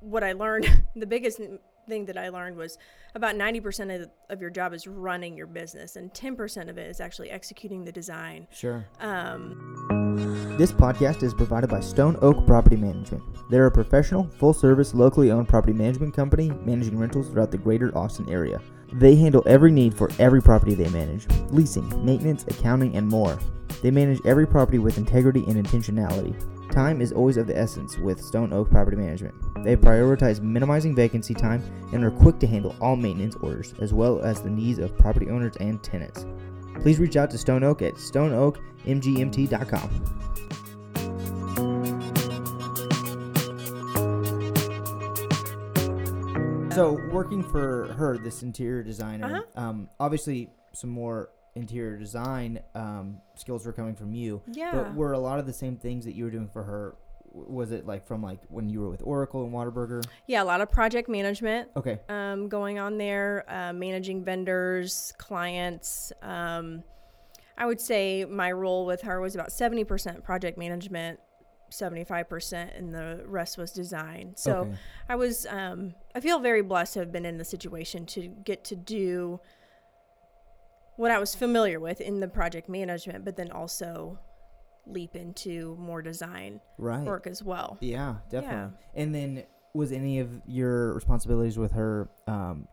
what 0.00 0.22
I 0.22 0.32
learned, 0.32 0.84
the 0.96 1.06
biggest 1.06 1.40
thing 1.86 2.06
that 2.06 2.16
I 2.16 2.28
learned 2.28 2.56
was 2.56 2.78
about 3.14 3.34
90% 3.36 4.02
of, 4.02 4.10
of 4.30 4.40
your 4.40 4.50
job 4.50 4.72
is 4.72 4.86
running 4.86 5.36
your 5.36 5.46
business 5.46 5.96
and 5.96 6.12
10% 6.12 6.68
of 6.68 6.78
it 6.78 6.88
is 6.88 7.00
actually 7.00 7.30
executing 7.30 7.84
the 7.84 7.92
design. 7.92 8.46
Sure. 8.50 8.86
Um, 9.00 10.56
This 10.58 10.72
podcast 10.72 11.22
is 11.22 11.34
provided 11.34 11.68
by 11.68 11.80
Stone 11.80 12.16
Oak 12.22 12.46
Property 12.46 12.76
Management. 12.76 13.22
They're 13.50 13.66
a 13.66 13.70
professional, 13.70 14.28
full 14.38 14.54
service, 14.54 14.94
locally 14.94 15.30
owned 15.30 15.48
property 15.48 15.72
management 15.72 16.14
company 16.14 16.50
managing 16.64 16.98
rentals 16.98 17.28
throughout 17.28 17.50
the 17.50 17.58
greater 17.58 17.96
Austin 17.96 18.28
area. 18.28 18.60
They 18.92 19.16
handle 19.16 19.42
every 19.46 19.72
need 19.72 19.94
for 19.94 20.08
every 20.20 20.40
property 20.40 20.74
they 20.74 20.88
manage 20.90 21.26
leasing, 21.50 22.04
maintenance, 22.04 22.44
accounting, 22.44 22.96
and 22.96 23.08
more. 23.08 23.38
They 23.82 23.90
manage 23.90 24.20
every 24.24 24.46
property 24.46 24.78
with 24.78 24.98
integrity 24.98 25.44
and 25.48 25.56
intentionality. 25.56 26.34
Time 26.70 27.00
is 27.00 27.12
always 27.12 27.36
of 27.36 27.46
the 27.46 27.56
essence 27.56 27.98
with 27.98 28.20
Stone 28.20 28.52
Oak 28.52 28.70
Property 28.70 28.96
Management. 28.96 29.34
They 29.64 29.76
prioritize 29.76 30.40
minimizing 30.40 30.94
vacancy 30.94 31.34
time 31.34 31.62
and 31.92 32.04
are 32.04 32.10
quick 32.10 32.38
to 32.40 32.46
handle 32.46 32.74
all 32.80 32.96
maintenance 32.96 33.36
orders, 33.36 33.74
as 33.80 33.92
well 33.92 34.20
as 34.20 34.42
the 34.42 34.50
needs 34.50 34.78
of 34.78 34.96
property 34.98 35.28
owners 35.30 35.56
and 35.60 35.82
tenants. 35.82 36.26
Please 36.80 36.98
reach 36.98 37.16
out 37.16 37.30
to 37.30 37.38
Stone 37.38 37.62
Oak 37.62 37.82
at 37.82 37.94
stoneoakmgmt.com. 37.94 39.90
So, 46.74 46.98
working 47.12 47.44
for 47.44 47.92
her, 47.96 48.18
this 48.18 48.42
interior 48.42 48.82
designer, 48.82 49.44
Uh-huh. 49.54 49.60
um, 49.68 49.88
obviously 50.00 50.50
some 50.72 50.90
more 50.90 51.28
interior 51.54 51.96
design 51.96 52.60
um, 52.74 53.18
skills 53.34 53.64
were 53.64 53.72
coming 53.72 53.94
from 53.94 54.12
you. 54.12 54.42
yeah. 54.46 54.72
But 54.72 54.94
were 54.94 55.12
a 55.12 55.18
lot 55.18 55.38
of 55.38 55.46
the 55.46 55.52
same 55.52 55.76
things 55.76 56.04
that 56.04 56.14
you 56.14 56.24
were 56.24 56.30
doing 56.30 56.48
for 56.48 56.62
her? 56.62 56.96
Was 57.32 57.72
it 57.72 57.86
like 57.86 58.06
from 58.06 58.22
like 58.22 58.40
when 58.48 58.68
you 58.68 58.80
were 58.80 58.90
with 58.90 59.02
Oracle 59.04 59.44
and 59.44 59.52
Whataburger? 59.52 60.04
yeah, 60.26 60.42
a 60.42 60.44
lot 60.44 60.60
of 60.60 60.70
project 60.70 61.08
management. 61.08 61.68
Okay. 61.76 61.98
um, 62.08 62.48
going 62.48 62.78
on 62.78 62.96
there, 62.96 63.44
uh, 63.48 63.72
managing 63.72 64.24
vendors, 64.24 65.12
clients. 65.18 66.12
Um, 66.22 66.84
I 67.56 67.66
would 67.66 67.80
say 67.80 68.24
my 68.24 68.52
role 68.52 68.86
with 68.86 69.02
her 69.02 69.20
was 69.20 69.34
about 69.34 69.48
70% 69.48 70.22
project 70.24 70.58
management, 70.58 71.20
75%, 71.70 72.76
and 72.76 72.94
the 72.94 73.22
rest 73.26 73.58
was 73.58 73.72
design. 73.72 74.32
So 74.36 74.58
okay. 74.58 74.74
I 75.08 75.16
was, 75.16 75.46
um, 75.46 75.94
I 76.14 76.20
feel 76.20 76.40
very 76.40 76.62
blessed 76.62 76.94
to 76.94 77.00
have 77.00 77.12
been 77.12 77.24
in 77.24 77.38
the 77.38 77.44
situation 77.44 78.06
to 78.06 78.28
get 78.28 78.64
to 78.64 78.76
do 78.76 79.40
what 80.96 81.10
I 81.10 81.18
was 81.18 81.34
familiar 81.34 81.80
with 81.80 82.00
in 82.00 82.20
the 82.20 82.28
project 82.28 82.68
management, 82.68 83.24
but 83.24 83.36
then 83.36 83.50
also 83.50 84.18
leap 84.86 85.16
into 85.16 85.76
more 85.78 86.02
design 86.02 86.60
right. 86.78 87.04
work 87.04 87.26
as 87.26 87.42
well. 87.42 87.78
Yeah, 87.80 88.16
definitely. 88.30 88.76
And 88.94 89.14
then 89.14 89.44
was 89.72 89.92
any 89.92 90.20
of 90.20 90.30
your 90.46 90.94
responsibilities 90.94 91.58
with 91.58 91.72
her 91.72 92.08
um, 92.26 92.68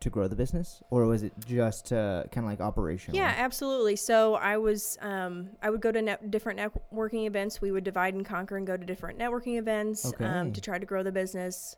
to 0.00 0.10
grow 0.10 0.28
the 0.28 0.36
business, 0.36 0.82
or 0.90 1.06
was 1.06 1.22
it 1.22 1.32
just 1.46 1.92
uh, 1.92 2.24
kind 2.30 2.44
of 2.44 2.50
like 2.50 2.60
operational? 2.60 3.16
Yeah, 3.16 3.32
absolutely. 3.36 3.96
So 3.96 4.34
I 4.34 4.58
was, 4.58 4.98
um, 5.00 5.50
I 5.62 5.70
would 5.70 5.80
go 5.80 5.92
to 5.92 6.02
net- 6.02 6.30
different 6.30 6.58
networking 6.58 7.26
events. 7.26 7.60
We 7.60 7.70
would 7.70 7.84
divide 7.84 8.14
and 8.14 8.26
conquer 8.26 8.56
and 8.56 8.66
go 8.66 8.76
to 8.76 8.84
different 8.84 9.18
networking 9.18 9.58
events 9.58 10.06
Okay. 10.06 10.24
um, 10.24 10.52
to 10.52 10.60
try 10.60 10.78
to 10.78 10.86
grow 10.86 11.02
the 11.02 11.12
business, 11.12 11.76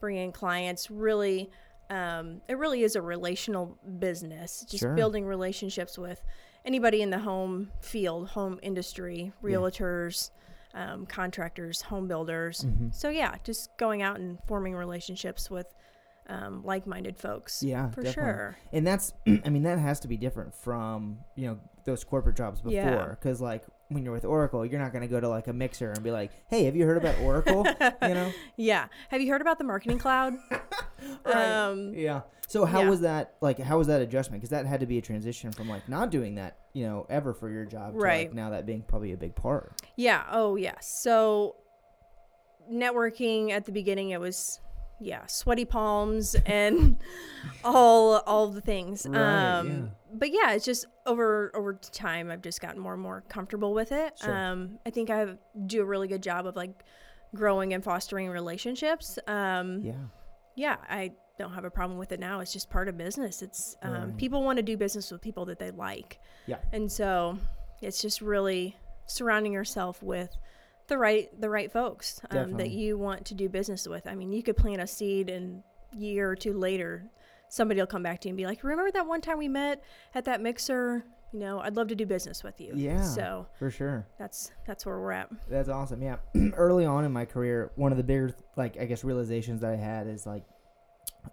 bring 0.00 0.16
in 0.16 0.32
clients. 0.32 0.90
Really, 0.90 1.50
um, 1.90 2.40
it 2.48 2.58
really 2.58 2.82
is 2.82 2.96
a 2.96 3.02
relational 3.02 3.78
business. 3.98 4.64
Just 4.68 4.82
Sure. 4.82 4.94
building 4.94 5.24
relationships 5.26 5.96
with 5.98 6.22
anybody 6.64 7.00
in 7.02 7.10
the 7.10 7.18
home 7.20 7.70
field, 7.80 8.28
home 8.30 8.58
industry, 8.62 9.32
Yeah. 9.42 9.50
realtors, 9.50 10.30
um, 10.74 11.06
contractors, 11.06 11.82
home 11.82 12.08
builders. 12.08 12.62
Mhm. 12.64 12.92
So 12.92 13.08
yeah, 13.08 13.36
just 13.44 13.76
going 13.78 14.02
out 14.02 14.18
and 14.18 14.38
forming 14.46 14.74
relationships 14.74 15.50
with 15.50 15.72
um, 16.28 16.64
like-minded 16.64 17.16
folks. 17.16 17.62
Yeah, 17.62 17.88
for 17.90 18.02
definitely. 18.02 18.12
sure. 18.32 18.56
And 18.72 18.84
that's, 18.84 19.12
I 19.44 19.48
mean, 19.48 19.62
that 19.62 19.78
has 19.78 20.00
to 20.00 20.08
be 20.08 20.16
different 20.16 20.56
from 20.56 21.18
you 21.36 21.46
know 21.46 21.60
those 21.84 22.02
corporate 22.02 22.34
jobs 22.36 22.60
before, 22.60 22.72
Yeah. 22.74 23.08
because 23.10 23.40
like 23.40 23.62
when 23.88 24.02
you're 24.04 24.12
with 24.12 24.24
Oracle, 24.24 24.66
you're 24.66 24.80
not 24.80 24.92
going 24.92 25.02
to 25.02 25.08
go 25.08 25.20
to 25.20 25.28
like 25.28 25.46
a 25.46 25.52
mixer 25.52 25.90
and 25.92 26.02
be 26.02 26.10
like, 26.10 26.32
"Hey, 26.48 26.64
have 26.64 26.74
you 26.74 26.84
heard 26.86 26.96
about 26.96 27.18
Oracle?" 27.20 27.64
you 28.02 28.08
know? 28.14 28.32
Yeah. 28.56 28.86
Have 29.10 29.20
you 29.20 29.30
heard 29.30 29.40
about 29.40 29.58
the 29.58 29.64
marketing 29.64 29.98
cloud? 29.98 30.34
Um, 31.26 31.92
Yeah. 31.94 32.22
So 32.48 32.64
how 32.64 32.80
yeah. 32.82 32.88
was 32.90 33.00
that 33.02 33.34
like? 33.40 33.58
How 33.58 33.76
was 33.78 33.86
that 33.88 34.00
adjustment? 34.00 34.40
Because 34.40 34.50
that 34.50 34.66
had 34.66 34.80
to 34.80 34.86
be 34.86 34.98
a 34.98 35.02
transition 35.02 35.52
from 35.52 35.68
like 35.68 35.88
not 35.88 36.10
doing 36.10 36.36
that, 36.36 36.56
you 36.72 36.86
know, 36.86 37.06
ever 37.10 37.34
for 37.34 37.50
your 37.50 37.64
job, 37.64 37.92
to 37.92 37.98
Right. 37.98 38.28
like 38.28 38.34
now 38.34 38.50
that 38.50 38.66
being 38.66 38.82
probably 38.82 39.12
a 39.12 39.16
big 39.16 39.34
part. 39.34 39.72
Yeah. 39.96 40.24
Oh, 40.30 40.56
yes. 40.56 40.98
So, 41.02 41.56
networking 42.72 43.50
at 43.50 43.64
the 43.66 43.72
beginning, 43.72 44.10
it 44.10 44.20
was, 44.20 44.60
yeah, 45.00 45.26
sweaty 45.26 45.64
palms 45.64 46.34
and 46.46 46.96
all 47.64 48.16
all 48.26 48.48
the 48.48 48.60
things. 48.60 49.06
Right, 49.08 49.58
um, 49.58 49.68
yeah. 49.68 49.82
But 50.14 50.32
yeah, 50.32 50.52
it's 50.52 50.64
just 50.64 50.86
over 51.04 51.50
over 51.54 51.74
time, 51.74 52.30
I've 52.30 52.42
just 52.42 52.60
gotten 52.60 52.80
more 52.80 52.94
and 52.94 53.02
more 53.02 53.22
comfortable 53.28 53.74
with 53.74 53.92
it. 53.92 54.18
Sure. 54.18 54.34
Um, 54.34 54.78
I 54.86 54.90
think 54.90 55.10
I 55.10 55.34
do 55.66 55.82
a 55.82 55.84
really 55.84 56.08
good 56.08 56.22
job 56.22 56.46
of 56.46 56.56
like 56.56 56.84
growing 57.34 57.74
and 57.74 57.82
fostering 57.84 58.30
relationships. 58.30 59.18
Um, 59.26 59.80
Yeah. 59.82 59.92
yeah, 60.54 60.76
I 60.88 61.12
don't 61.38 61.52
have 61.52 61.64
a 61.66 61.70
problem 61.70 61.98
with 61.98 62.12
it 62.12 62.20
now. 62.20 62.40
It's 62.40 62.52
just 62.52 62.70
part 62.70 62.88
of 62.88 62.96
business. 62.96 63.42
It's 63.42 63.76
um, 63.82 63.92
Right. 63.92 64.16
people 64.16 64.42
want 64.42 64.56
to 64.56 64.62
do 64.62 64.76
business 64.78 65.10
with 65.10 65.20
people 65.20 65.44
that 65.46 65.58
they 65.58 65.70
like. 65.70 66.18
Yeah. 66.46 66.56
And 66.72 66.90
so 66.90 67.38
it's 67.82 68.00
just 68.00 68.22
really 68.22 68.76
surrounding 69.06 69.52
yourself 69.52 70.02
with 70.02 70.34
the 70.88 70.98
right 70.98 71.28
the 71.40 71.50
right 71.50 71.70
folks 71.70 72.20
um, 72.30 72.52
that 72.58 72.70
you 72.70 72.96
want 72.96 73.26
to 73.26 73.34
do 73.34 73.48
business 73.48 73.86
with. 73.86 74.06
I 74.06 74.14
mean, 74.14 74.32
you 74.32 74.42
could 74.42 74.56
plant 74.56 74.80
a 74.80 74.86
seed 74.86 75.30
and 75.30 75.62
year 75.92 76.30
or 76.30 76.36
two 76.36 76.52
later 76.52 77.10
somebody 77.48 77.80
will 77.80 77.86
come 77.86 78.02
back 78.02 78.20
to 78.20 78.28
you 78.28 78.30
and 78.30 78.36
be 78.36 78.46
like, 78.46 78.62
"Remember 78.62 78.90
that 78.90 79.06
one 79.06 79.20
time 79.20 79.38
we 79.38 79.48
met 79.48 79.82
at 80.14 80.24
that 80.24 80.40
mixer? 80.40 81.04
You 81.32 81.40
know, 81.40 81.60
I'd 81.60 81.76
love 81.76 81.88
to 81.88 81.94
do 81.94 82.06
business 82.06 82.42
with 82.42 82.60
you." 82.60 82.72
Yeah. 82.74 83.02
So 83.02 83.46
For 83.58 83.70
sure. 83.70 84.06
that's 84.18 84.52
that's 84.66 84.86
where 84.86 84.98
we're 84.98 85.12
at. 85.12 85.30
That's 85.48 85.68
awesome. 85.68 86.02
Yeah. 86.02 86.16
Early 86.54 86.84
on 86.84 87.04
in 87.04 87.12
my 87.12 87.24
career, 87.24 87.72
one 87.76 87.92
of 87.92 87.98
the 87.98 88.04
bigger, 88.04 88.34
like, 88.56 88.76
I 88.78 88.84
guess, 88.84 89.04
realizations 89.04 89.60
that 89.60 89.70
I 89.70 89.76
had 89.76 90.06
is 90.06 90.26
like, 90.26 90.44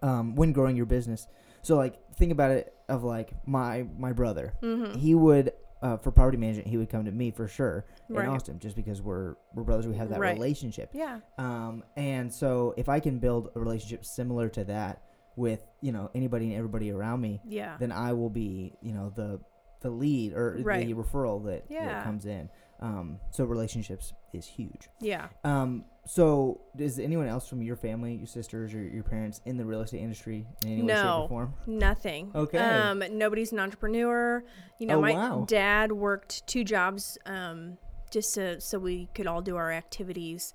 um, 0.01 0.35
when 0.35 0.53
growing 0.53 0.75
your 0.75 0.85
business. 0.85 1.27
So, 1.61 1.77
like, 1.77 1.95
think 2.15 2.31
about 2.31 2.51
it 2.51 2.73
of 2.89 3.03
like 3.03 3.33
my 3.45 3.85
my 3.97 4.11
brother. 4.11 4.53
Mm-hmm. 4.61 4.99
He 4.99 5.15
would, 5.15 5.53
uh, 5.83 5.97
for 5.97 6.11
property 6.11 6.37
management, 6.37 6.67
he 6.67 6.77
would 6.77 6.89
come 6.89 7.05
to 7.05 7.11
me 7.11 7.29
for 7.29 7.47
sure 7.47 7.85
Right. 8.09 8.23
in 8.27 8.29
Austin, 8.33 8.57
just 8.59 8.75
because 8.75 9.01
we're 9.01 9.35
we're 9.53 9.63
brothers. 9.63 9.85
We 9.85 9.95
have 9.97 10.09
that 10.09 10.19
Right. 10.19 10.35
relationship. 10.35 10.89
Yeah. 10.93 11.19
Um, 11.37 11.83
and 11.97 12.33
so 12.33 12.73
if 12.77 12.89
I 12.89 12.99
can 12.99 13.19
build 13.19 13.49
a 13.55 13.59
relationship 13.59 14.05
similar 14.05 14.49
to 14.49 14.63
that 14.65 15.01
with 15.35 15.61
you 15.81 15.91
know 15.91 16.09
anybody 16.15 16.45
and 16.47 16.55
everybody 16.55 16.91
around 16.91 17.21
me, 17.21 17.41
Yeah. 17.45 17.75
then 17.79 17.91
I 17.91 18.13
will 18.13 18.29
be 18.29 18.77
you 18.81 18.93
know 18.93 19.11
the 19.15 19.39
the 19.83 19.89
lead 19.91 20.33
or 20.33 20.57
Right. 20.61 20.87
the 20.87 20.93
referral 20.95 21.45
that, 21.45 21.69
that 21.69 22.03
comes 22.03 22.25
in. 22.25 22.49
Um, 22.79 23.19
so 23.31 23.45
relationships 23.45 24.11
is 24.33 24.45
huge. 24.45 24.89
Yeah. 24.99 25.27
Um, 25.45 25.85
so 26.05 26.59
is 26.77 26.99
anyone 26.99 27.27
else 27.27 27.47
from 27.47 27.61
your 27.61 27.77
family, 27.77 28.15
your 28.15 28.27
sisters 28.27 28.73
or 28.73 28.81
your 28.83 29.03
parents 29.03 29.39
in 29.45 29.55
the 29.55 29.63
real 29.63 29.81
estate 29.81 30.01
industry 30.01 30.45
in 30.65 30.71
any 30.73 30.81
way, 30.81 30.87
shape, 30.93 31.03
No. 31.05 31.21
or 31.23 31.27
form? 31.29 31.53
Nothing. 31.65 32.31
Okay. 32.35 32.57
Um, 32.57 33.01
nobody's 33.11 33.53
an 33.53 33.59
entrepreneur. 33.59 34.43
You 34.79 34.87
know, 34.87 34.97
Oh, 34.97 35.01
my 35.01 35.13
wow. 35.13 35.45
dad 35.47 35.93
worked 35.93 36.45
two 36.47 36.65
jobs 36.65 37.17
um, 37.25 37.77
just 38.11 38.33
so, 38.33 38.59
so 38.59 38.79
we 38.79 39.07
could 39.15 39.27
all 39.27 39.41
do 39.41 39.55
our 39.55 39.71
activities 39.71 40.53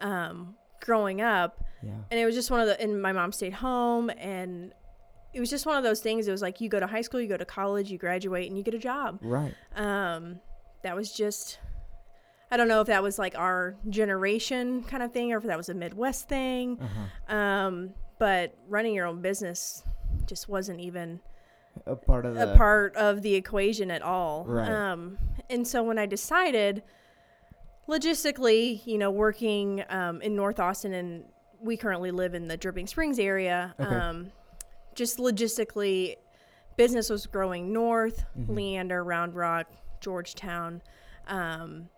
um, 0.00 0.56
growing 0.80 1.20
up. 1.20 1.64
Yeah. 1.82 1.92
And 2.10 2.18
it 2.18 2.26
was 2.26 2.34
just 2.34 2.50
one 2.50 2.58
of 2.60 2.66
the, 2.66 2.80
and 2.80 3.00
my 3.00 3.12
mom 3.12 3.30
stayed 3.30 3.52
home. 3.52 4.10
And 4.18 4.72
it 5.38 5.40
was 5.40 5.50
just 5.50 5.66
one 5.66 5.76
of 5.78 5.84
those 5.84 6.00
things. 6.00 6.26
It 6.26 6.32
was 6.32 6.42
like 6.42 6.60
you 6.60 6.68
go 6.68 6.80
to 6.80 6.86
high 6.88 7.00
school, 7.02 7.20
you 7.20 7.28
go 7.28 7.36
to 7.36 7.44
college, 7.44 7.92
you 7.92 7.96
graduate, 7.96 8.48
and 8.48 8.58
you 8.58 8.64
get 8.64 8.74
a 8.74 8.78
job. 8.78 9.20
Right. 9.22 9.54
Um, 9.76 10.40
that 10.82 10.96
was 10.96 11.12
just, 11.12 11.60
I 12.50 12.56
don't 12.56 12.66
know 12.66 12.80
if 12.80 12.88
that 12.88 13.04
was 13.04 13.20
like 13.20 13.38
our 13.38 13.76
generation 13.88 14.82
kind 14.82 15.04
of 15.04 15.12
thing 15.12 15.32
or 15.32 15.38
if 15.38 15.44
that 15.44 15.56
was 15.56 15.68
a 15.68 15.74
Midwest 15.74 16.28
thing. 16.28 16.80
Uh-huh. 16.80 17.36
Um, 17.36 17.90
but 18.18 18.56
running 18.68 18.94
your 18.94 19.06
own 19.06 19.22
business 19.22 19.84
just 20.26 20.48
wasn't 20.48 20.80
even 20.80 21.20
A 21.86 21.94
part 21.94 22.26
of 22.26 22.34
the 22.34 22.54
a 22.54 22.56
part 22.56 22.96
of 22.96 23.22
the 23.22 23.36
equation 23.36 23.92
at 23.92 24.02
all. 24.02 24.44
Right. 24.44 24.68
Um, 24.68 25.18
and 25.48 25.64
so 25.68 25.84
when 25.84 25.98
I 25.98 26.06
decided, 26.06 26.82
logistically, 27.88 28.84
you 28.86 28.98
know, 28.98 29.12
working 29.12 29.84
um, 29.88 30.20
in 30.20 30.34
North 30.34 30.58
Austin 30.58 30.94
and 30.94 31.24
we 31.60 31.76
currently 31.76 32.10
live 32.10 32.34
in 32.34 32.48
the 32.48 32.56
Dripping 32.56 32.86
Springs 32.88 33.18
area, 33.20 33.74
Okay. 33.80 33.94
um, 33.94 34.32
just 34.98 35.18
logistically, 35.18 36.16
business 36.76 37.08
was 37.08 37.26
growing 37.26 37.72
north, 37.72 38.24
Mhm. 38.36 38.48
Leander, 38.56 39.04
Round 39.04 39.32
Rock, 39.34 39.68
Georgetown. 40.00 40.82
Um, 41.28 41.88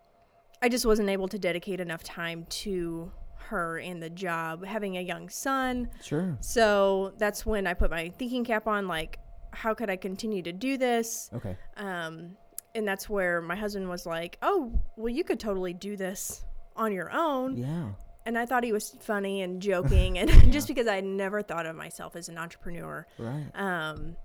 I 0.63 0.69
just 0.69 0.85
wasn't 0.85 1.09
able 1.09 1.27
to 1.29 1.39
dedicate 1.39 1.81
enough 1.81 2.03
time 2.03 2.45
to 2.65 3.11
her 3.49 3.79
and 3.79 4.03
the 4.03 4.11
job. 4.11 4.65
Having 4.67 4.99
a 4.99 5.01
young 5.01 5.31
son, 5.31 5.89
Sure. 6.03 6.37
so 6.41 7.15
that's 7.17 7.47
when 7.47 7.67
I 7.67 7.73
put 7.73 7.91
my 7.91 8.11
thinking 8.19 8.45
cap 8.45 8.67
on, 8.69 8.87
like, 8.87 9.19
how 9.53 9.73
could 9.73 9.89
I 9.89 9.97
continue 9.97 10.43
to 10.43 10.53
do 10.53 10.77
this? 10.77 11.31
Okay. 11.33 11.57
Um, 11.79 12.37
and 12.75 12.87
that's 12.87 13.09
where 13.09 13.41
my 13.41 13.57
husband 13.57 13.89
was 13.89 14.05
like, 14.05 14.37
oh, 14.43 14.73
well, 14.97 15.09
you 15.09 15.25
could 15.25 15.41
totally 15.41 15.73
do 15.73 15.97
this 15.97 16.45
on 16.77 16.93
your 16.93 17.11
own. 17.11 17.57
Yeah. 17.57 17.93
And 18.27 18.37
I 18.39 18.45
thought 18.47 18.65
he 18.65 18.73
was 18.73 18.95
funny 19.01 19.43
and 19.43 19.61
joking, 19.71 20.19
and 20.19 20.29
Yeah. 20.31 20.51
just 20.51 20.69
because 20.69 20.87
I 20.87 21.01
never 21.01 21.43
thought 21.43 21.67
of 21.67 21.75
myself 21.77 22.17
as 22.17 22.29
an 22.29 22.39
entrepreneur. 22.39 23.07
Right. 23.19 23.47
Um, 23.55 24.17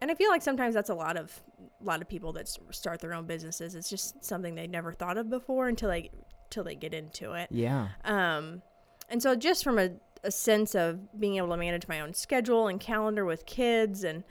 and 0.00 0.10
I 0.10 0.14
feel 0.14 0.28
like 0.30 0.42
sometimes 0.42 0.74
that's 0.74 0.90
a 0.90 0.94
lot 0.94 1.16
of 1.16 1.40
a 1.80 1.84
lot 1.84 2.02
of 2.02 2.08
people 2.08 2.32
that 2.34 2.48
start 2.70 3.00
their 3.00 3.14
own 3.14 3.26
businesses. 3.26 3.74
It's 3.74 3.88
just 3.88 4.24
something 4.24 4.54
they 4.54 4.66
never 4.66 4.92
thought 4.92 5.16
of 5.16 5.30
before 5.30 5.68
until 5.68 5.88
they 5.90 6.10
until 6.46 6.64
they 6.64 6.74
get 6.74 6.92
into 6.94 7.32
it. 7.32 7.48
Yeah. 7.50 7.88
Um, 8.04 8.60
and 9.08 9.22
so 9.22 9.34
just 9.34 9.62
from 9.64 9.78
a, 9.78 9.90
a 10.24 10.30
sense 10.30 10.74
of 10.74 11.18
being 11.18 11.36
able 11.36 11.48
to 11.50 11.56
manage 11.56 11.86
my 11.88 12.00
own 12.00 12.12
schedule 12.14 12.68
and 12.68 12.80
calendar 12.80 13.24
with 13.24 13.46
kids, 13.46 14.02
and 14.04 14.24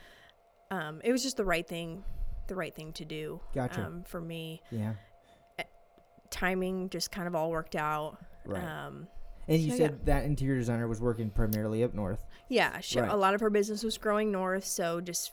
um, 0.70 1.00
it 1.03 1.12
was 1.12 1.24
just 1.24 1.38
the 1.38 1.46
right 1.46 1.68
thing, 1.68 2.03
the 2.48 2.56
right 2.56 2.74
thing 2.75 2.92
to 2.94 3.06
do 3.06 3.39
Gotcha. 3.56 3.86
um, 3.86 4.03
for 4.03 4.20
me. 4.22 4.62
Yeah. 4.70 4.94
Timing 6.30 6.89
just 6.89 7.12
kind 7.12 7.27
of 7.27 7.36
all 7.36 7.51
worked 7.51 7.75
out. 7.75 8.18
Right. 8.46 8.64
Um, 8.64 9.08
and 9.48 9.60
you 9.62 9.72
so, 9.72 9.78
said 9.78 10.06
that 10.06 10.24
interior 10.26 10.58
designer 10.60 10.88
was 10.88 11.02
working 11.02 11.30
primarily 11.30 11.84
up 11.84 11.94
north. 11.94 12.26
yeah, 12.50 12.80
she, 12.80 13.00
Right. 13.00 13.12
a 13.12 13.16
lot 13.16 13.34
of 13.34 13.42
her 13.42 13.50
business 13.50 13.84
was 13.84 13.98
growing 13.98 14.32
north, 14.32 14.66
so 14.66 15.02
just 15.02 15.32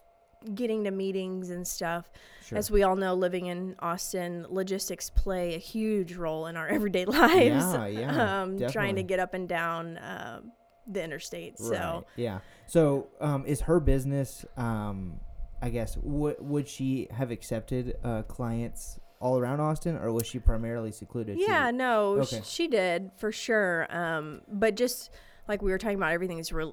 getting 0.55 0.85
to 0.85 0.91
meetings 0.91 1.51
and 1.51 1.67
stuff. 1.67 2.11
Sure. 2.43 2.57
As 2.59 2.71
we 2.71 2.83
all 2.83 2.97
know, 2.97 3.15
living 3.15 3.47
in 3.47 3.77
Austin, 3.81 4.47
logistics 4.49 5.11
play 5.11 5.55
a 5.55 5.59
huge 5.59 6.15
role 6.15 6.47
in 6.47 6.57
our 6.57 6.67
everyday 6.79 7.05
lives. 7.05 7.65
Yeah, 7.75 7.87
yeah, 7.87 8.43
um, 8.43 8.59
trying 8.69 8.97
to 8.97 9.03
get 9.03 9.21
up 9.21 9.35
and 9.35 9.49
down 9.49 9.99
uh, 9.99 10.41
the 10.87 11.03
interstate. 11.05 11.59
So. 11.59 11.71
Right. 11.71 12.03
Yeah. 12.17 12.39
So, 12.67 13.09
um, 13.21 13.45
is 13.47 13.61
her 13.63 13.81
business? 13.81 14.45
Um, 14.57 15.21
I 15.63 15.69
guess 15.69 15.95
w- 15.97 16.37
would 16.41 16.67
she 16.69 17.09
have 17.11 17.31
accepted 17.31 17.97
uh, 18.03 18.23
clients 18.23 18.99
all 19.21 19.39
around 19.39 19.61
Austin, 19.61 19.97
or 19.97 20.11
was 20.13 20.27
she 20.27 20.39
primarily 20.39 20.91
secluded? 20.91 21.39
Yeah, 21.39 21.71
no, 21.71 22.19
Okay. 22.21 22.41
she 22.45 22.67
did 22.69 23.11
for 23.17 23.31
sure. 23.31 23.87
Um, 23.91 24.41
but 24.49 24.75
just 24.77 25.11
like 25.47 25.61
we 25.63 25.71
were 25.71 25.79
talking 25.79 25.97
about, 25.99 26.13
everything's 26.13 26.53
re- 26.53 26.73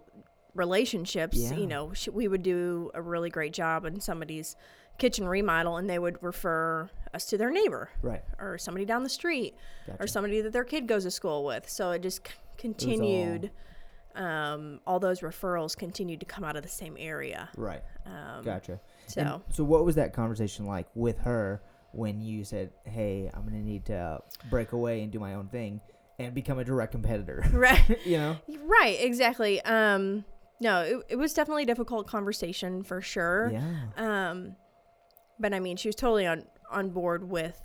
relationships. 0.55 1.37
Yeah. 1.37 1.53
You 1.55 1.67
know, 1.67 1.93
sh- 1.93 2.07
we 2.09 2.27
would 2.27 2.43
do 2.43 2.89
a 2.93 3.01
really 3.01 3.29
great 3.29 3.53
job 3.53 3.85
in 3.85 3.99
somebody's 3.99 4.55
kitchen 4.97 5.27
remodel, 5.27 5.77
and 5.77 5.89
they 5.89 5.99
would 5.99 6.21
refer 6.23 6.89
us 7.13 7.25
to 7.27 7.37
their 7.37 7.51
neighbor 7.51 7.89
Right. 8.01 8.23
or 8.39 8.57
somebody 8.57 8.85
down 8.85 9.03
the 9.03 9.09
street 9.09 9.55
Gotcha. 9.85 10.03
or 10.03 10.07
somebody 10.07 10.41
that 10.41 10.53
their 10.53 10.63
kid 10.63 10.87
goes 10.87 11.03
to 11.03 11.11
school 11.11 11.43
with. 11.45 11.69
So 11.69 11.91
it 11.91 12.01
just 12.01 12.27
c- 12.27 12.33
continued. 12.57 13.51
Um, 14.15 14.79
all 14.87 14.99
those 14.99 15.19
referrals 15.19 15.77
continued 15.77 16.19
to 16.21 16.25
come 16.25 16.43
out 16.43 16.55
of 16.55 16.63
the 16.63 16.69
same 16.69 16.95
area. 16.97 17.49
Right. 17.55 17.83
Um, 18.07 18.43
Gotcha. 18.43 18.79
So. 19.05 19.21
And 19.21 19.41
so, 19.53 19.63
what 19.63 19.85
was 19.85 19.93
that 19.95 20.11
conversation 20.13 20.65
like 20.65 20.87
with 20.95 21.19
her 21.19 21.61
when 21.91 22.21
you 22.21 22.43
said, 22.43 22.71
"Hey, 22.83 23.29
I'm 23.33 23.43
gonna 23.43 23.61
need 23.61 23.85
to 23.85 24.21
break 24.49 24.71
away 24.73 25.01
and 25.03 25.11
do 25.11 25.19
my 25.19 25.33
own 25.35 25.47
thing 25.47 25.81
and 26.19 26.33
become 26.33 26.59
a 26.59 26.63
direct 26.63 26.91
competitor"? 26.91 27.43
Right. 27.53 28.05
you 28.05 28.17
know. 28.17 28.37
Right, 28.65 28.97
exactly. 29.01 29.61
Um, 29.61 30.25
no, 30.59 30.81
it, 30.81 30.97
it 31.09 31.15
was 31.15 31.33
definitely 31.33 31.63
a 31.63 31.67
difficult 31.67 32.07
conversation 32.07 32.83
for 32.83 33.01
sure. 33.01 33.51
Yeah. 33.51 33.85
Um, 34.31 34.55
but 35.39 35.53
I 35.53 35.59
mean, 35.59 35.77
she 35.77 35.87
was 35.87 35.95
totally 35.95 36.25
on 36.27 36.43
on 36.69 36.89
board 36.89 37.29
with 37.29 37.61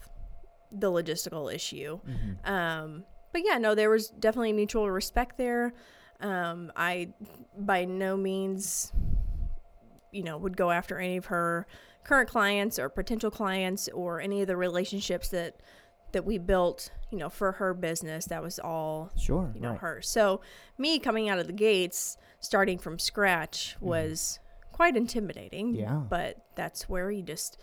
the 0.70 0.90
logistical 0.90 1.52
issue. 1.52 2.00
Mhm. 2.06 2.48
Um, 2.48 3.04
but 3.32 3.42
yeah, 3.44 3.58
no, 3.58 3.74
there 3.74 3.90
was 3.90 4.08
definitely 4.08 4.52
mutual 4.52 4.90
respect 4.90 5.36
there. 5.38 5.72
Um, 6.20 6.70
I 6.76 7.12
by 7.58 7.84
no 7.84 8.16
means, 8.16 8.92
you 10.12 10.22
know, 10.22 10.36
would 10.38 10.56
go 10.56 10.70
after 10.70 10.98
any 10.98 11.16
of 11.16 11.26
her 11.26 11.66
current 12.04 12.28
clients 12.28 12.78
or 12.78 12.88
potential 12.88 13.30
clients 13.30 13.88
or 13.88 14.20
any 14.20 14.40
of 14.42 14.46
the 14.46 14.56
relationships 14.56 15.28
that 15.28 15.56
that 16.12 16.26
we 16.26 16.36
built, 16.36 16.90
you 17.10 17.16
know, 17.16 17.30
for 17.30 17.52
her 17.52 17.72
business. 17.72 18.26
That 18.26 18.42
was 18.42 18.58
all 18.58 19.10
Sure. 19.16 19.50
you 19.54 19.60
know 19.62 19.70
right. 19.70 19.78
her. 19.78 20.02
So 20.02 20.42
me 20.76 20.98
coming 20.98 21.30
out 21.30 21.38
of 21.38 21.46
the 21.46 21.54
gates, 21.54 22.18
starting 22.40 22.78
from 22.78 22.98
scratch, 22.98 23.76
was 23.80 24.38
quite 24.72 24.94
intimidating. 24.96 25.68
Mm-hmm. 25.68 25.80
Yeah. 25.80 26.02
But 26.08 26.36
that's 26.54 26.86
where 26.88 27.10
you 27.10 27.22
just 27.22 27.58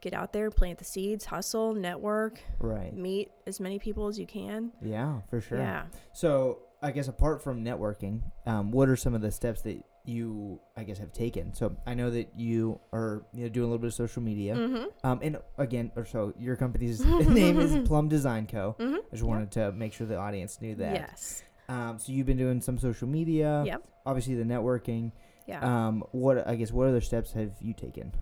get 0.00 0.14
out 0.14 0.32
there, 0.32 0.50
plant 0.50 0.78
the 0.78 0.84
seeds, 0.86 1.26
hustle, 1.26 1.74
network, 1.74 2.40
Right. 2.58 2.94
meet 2.94 3.32
as 3.46 3.60
many 3.60 3.78
people 3.78 4.06
as 4.08 4.18
you 4.18 4.26
can. 4.26 4.72
Yeah, 4.80 5.20
for 5.28 5.42
sure. 5.42 5.58
Yeah. 5.58 5.84
So 6.14 6.60
I 6.82 6.92
guess 6.92 7.08
apart 7.08 7.42
from 7.42 7.64
networking, 7.64 8.22
um, 8.46 8.70
what 8.70 8.88
are 8.88 8.96
some 8.96 9.14
of 9.14 9.20
the 9.20 9.30
steps 9.30 9.62
that 9.62 9.84
you 10.04 10.60
I 10.76 10.84
guess 10.84 10.98
have 10.98 11.12
taken? 11.12 11.52
So 11.52 11.76
I 11.86 11.94
know 11.94 12.10
that 12.10 12.32
you 12.36 12.80
are 12.92 13.22
you 13.34 13.44
know 13.44 13.48
doing 13.50 13.64
a 13.64 13.66
little 13.66 13.78
bit 13.78 13.88
of 13.88 13.94
social 13.94 14.22
media. 14.22 14.54
Mm-hmm. 14.54 15.06
Um, 15.06 15.20
and 15.22 15.38
again, 15.58 15.92
or 15.96 16.04
so 16.04 16.32
your 16.38 16.56
company's 16.56 17.04
name 17.04 17.60
is 17.60 17.86
Plum 17.86 18.08
Design 18.08 18.46
Co. 18.46 18.76
Mm-hmm. 18.78 18.94
I 18.94 19.10
just 19.12 19.22
wanted 19.22 19.50
to 19.52 19.72
make 19.72 19.92
sure 19.92 20.06
the 20.06 20.16
audience 20.16 20.60
knew 20.60 20.74
that. 20.76 20.94
Yes. 20.94 21.42
Um, 21.68 21.98
so 21.98 22.12
you've 22.12 22.26
been 22.26 22.38
doing 22.38 22.60
some 22.60 22.78
social 22.78 23.08
media. 23.08 23.62
Yep. 23.66 23.82
Obviously 24.06 24.34
the 24.34 24.44
networking. 24.44 25.12
Yeah. 25.46 25.60
Um, 25.62 26.04
what 26.12 26.46
I 26.48 26.54
guess 26.56 26.72
what 26.72 26.88
other 26.88 27.00
steps 27.00 27.32
have 27.32 27.52
you 27.60 27.74
taken? 27.74 28.12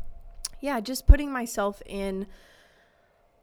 yeah. 0.60 0.80
Just 0.80 1.06
putting 1.06 1.30
myself 1.30 1.80
in 1.86 2.26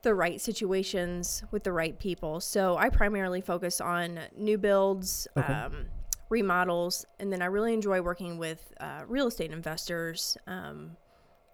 the 0.05 0.15
right 0.15 0.39
situations 0.39 1.43
with 1.51 1.63
the 1.65 1.71
right 1.74 2.00
people. 2.00 2.39
So 2.39 2.77
I 2.77 2.89
primarily 2.89 3.41
focus 3.41 3.81
on 3.81 4.19
new 4.38 4.57
builds, 4.57 5.27
Okay. 5.35 5.51
um, 5.53 5.88
remodels, 6.29 7.05
and 7.19 7.31
then 7.33 7.41
I 7.41 7.45
really 7.47 7.74
enjoy 7.74 8.01
working 8.01 8.38
with 8.38 8.71
uh, 8.79 9.01
real 9.07 9.27
estate 9.27 9.51
investors 9.51 10.38
um, 10.47 10.95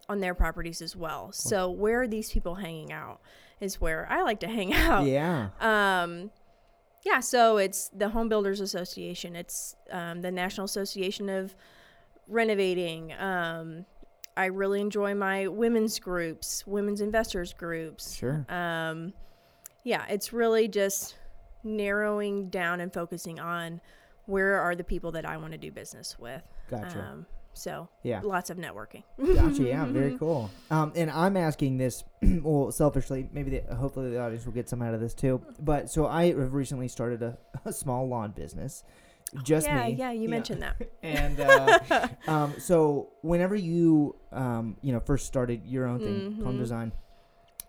on 0.08 0.20
their 0.20 0.36
properties 0.36 0.82
as 0.82 0.96
well. 0.96 1.32
So 1.32 1.70
where 1.72 2.02
are 2.04 2.08
these 2.08 2.30
people 2.32 2.56
hanging 2.56 2.92
out 2.92 3.20
is 3.60 3.80
where 3.82 4.08
I 4.10 4.22
like 4.24 4.40
to 4.42 4.48
hang 4.48 4.74
out. 4.90 5.06
Yeah. 5.06 5.50
Um, 5.60 6.30
yeah, 7.04 7.20
so 7.22 7.58
it's 7.58 7.88
the 7.90 8.10
Home 8.10 8.30
Builders 8.30 8.60
Association. 8.60 9.36
It's 9.36 9.76
um, 9.92 10.22
the 10.22 10.32
National 10.32 10.66
Association 10.66 11.30
of 11.30 11.56
Renovating. 12.28 13.14
I 14.38 14.46
really 14.46 14.82
enjoy 14.82 15.14
my 15.14 15.48
women's 15.48 16.00
groups, 16.00 16.66
women's 16.66 17.02
investors 17.02 17.54
groups. 17.54 18.16
Sure. 18.16 18.46
Um, 18.50 19.14
yeah, 19.84 20.06
it's 20.10 20.32
really 20.32 20.68
just 20.68 21.16
narrowing 21.64 22.50
down 22.50 22.80
and 22.80 22.94
focusing 22.94 23.40
on 23.40 23.82
where 24.26 24.60
are 24.60 24.76
the 24.76 24.84
people 24.84 25.12
that 25.12 25.26
I 25.26 25.38
want 25.38 25.52
to 25.52 25.58
do 25.58 25.72
business 25.72 26.18
with. 26.18 26.42
Gotcha. 26.70 27.00
Um, 27.00 27.26
so 27.54 27.90
yeah. 28.04 28.22
lots 28.24 28.50
of 28.50 28.58
networking. 28.58 29.04
Gotcha. 29.18 29.64
Yeah, 29.64 29.86
very 29.86 30.18
cool. 30.20 30.50
Um, 30.70 30.94
and 30.96 31.12
I'm 31.12 31.36
asking 31.36 31.78
this, 31.78 32.04
well, 32.22 32.72
selfishly. 32.72 33.30
Maybe 33.32 33.60
the, 33.60 33.76
hopefully 33.76 34.12
the 34.12 34.22
audience 34.22 34.46
will 34.46 34.54
get 34.54 34.70
some 34.70 34.82
out 34.82 34.94
of 34.94 35.02
this 35.02 35.14
too. 35.14 35.42
But 35.60 35.90
so 35.90 36.08
I 36.08 36.28
have 36.28 36.54
recently 36.54 36.88
started 36.88 37.22
a, 37.22 37.38
a 37.66 37.74
small 37.74 38.08
lawn 38.08 38.32
business, 38.32 38.84
just 39.44 39.66
yeah, 39.68 39.88
me. 39.88 39.94
yeah, 39.94 40.12
you 40.12 40.28
mentioned 40.30 40.62
that. 40.62 40.76
And 41.04 41.40
uh, 41.40 41.80
um, 42.28 42.54
so 42.60 43.10
whenever 43.22 43.56
you 43.56 44.16
um, 44.32 44.78
you 44.82 44.92
know 44.94 45.00
first 45.00 45.26
started 45.28 45.66
your 45.66 45.86
own 45.88 46.00
thing, 46.00 46.38
Mhm. 46.40 46.58
Design, 46.58 46.92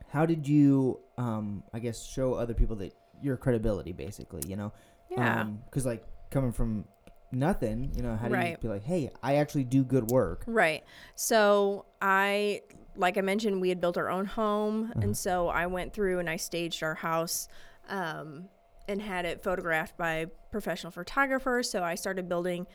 how 0.08 0.26
did 0.26 0.46
you 0.46 1.00
um, 1.18 1.62
I 1.72 1.78
guess 1.78 2.02
show 2.04 2.34
other 2.34 2.54
people 2.54 2.76
that 2.76 2.92
your 3.22 3.36
credibility, 3.36 3.92
basically, 3.92 4.42
you 4.48 4.56
know? 4.56 4.72
Yeah. 5.10 5.44
Because 5.66 5.86
like 5.86 6.04
coming 6.30 6.50
from 6.52 6.84
nothing, 7.30 7.92
you 7.94 8.02
know, 8.02 8.16
how 8.16 8.28
do 8.28 8.36
you 8.36 8.56
be 8.60 8.68
like, 8.68 8.82
hey, 8.82 9.10
I 9.22 9.36
actually 9.36 9.64
do 9.64 9.84
good 9.84 10.10
work. 10.10 10.42
Right. 10.46 10.82
So 11.14 11.86
I, 12.00 12.62
like 12.96 13.16
I 13.16 13.20
mentioned, 13.20 13.60
we 13.60 13.68
had 13.68 13.80
built 13.80 13.96
our 13.96 14.10
own 14.10 14.26
home, 14.26 14.84
Uh-huh. 14.90 15.00
and 15.02 15.16
so 15.16 15.48
I 15.48 15.66
went 15.66 15.92
through 15.92 16.18
and 16.18 16.28
I 16.28 16.36
staged 16.36 16.82
our 16.82 16.94
house, 16.96 17.48
um, 17.88 18.48
and 18.88 19.00
had 19.02 19.24
it 19.24 19.42
photographed 19.42 19.96
by 19.96 20.26
professional 20.50 20.90
photographers. 20.90 21.70
So 21.70 21.82
I 21.82 21.94
started 21.94 22.28
building 22.28 22.66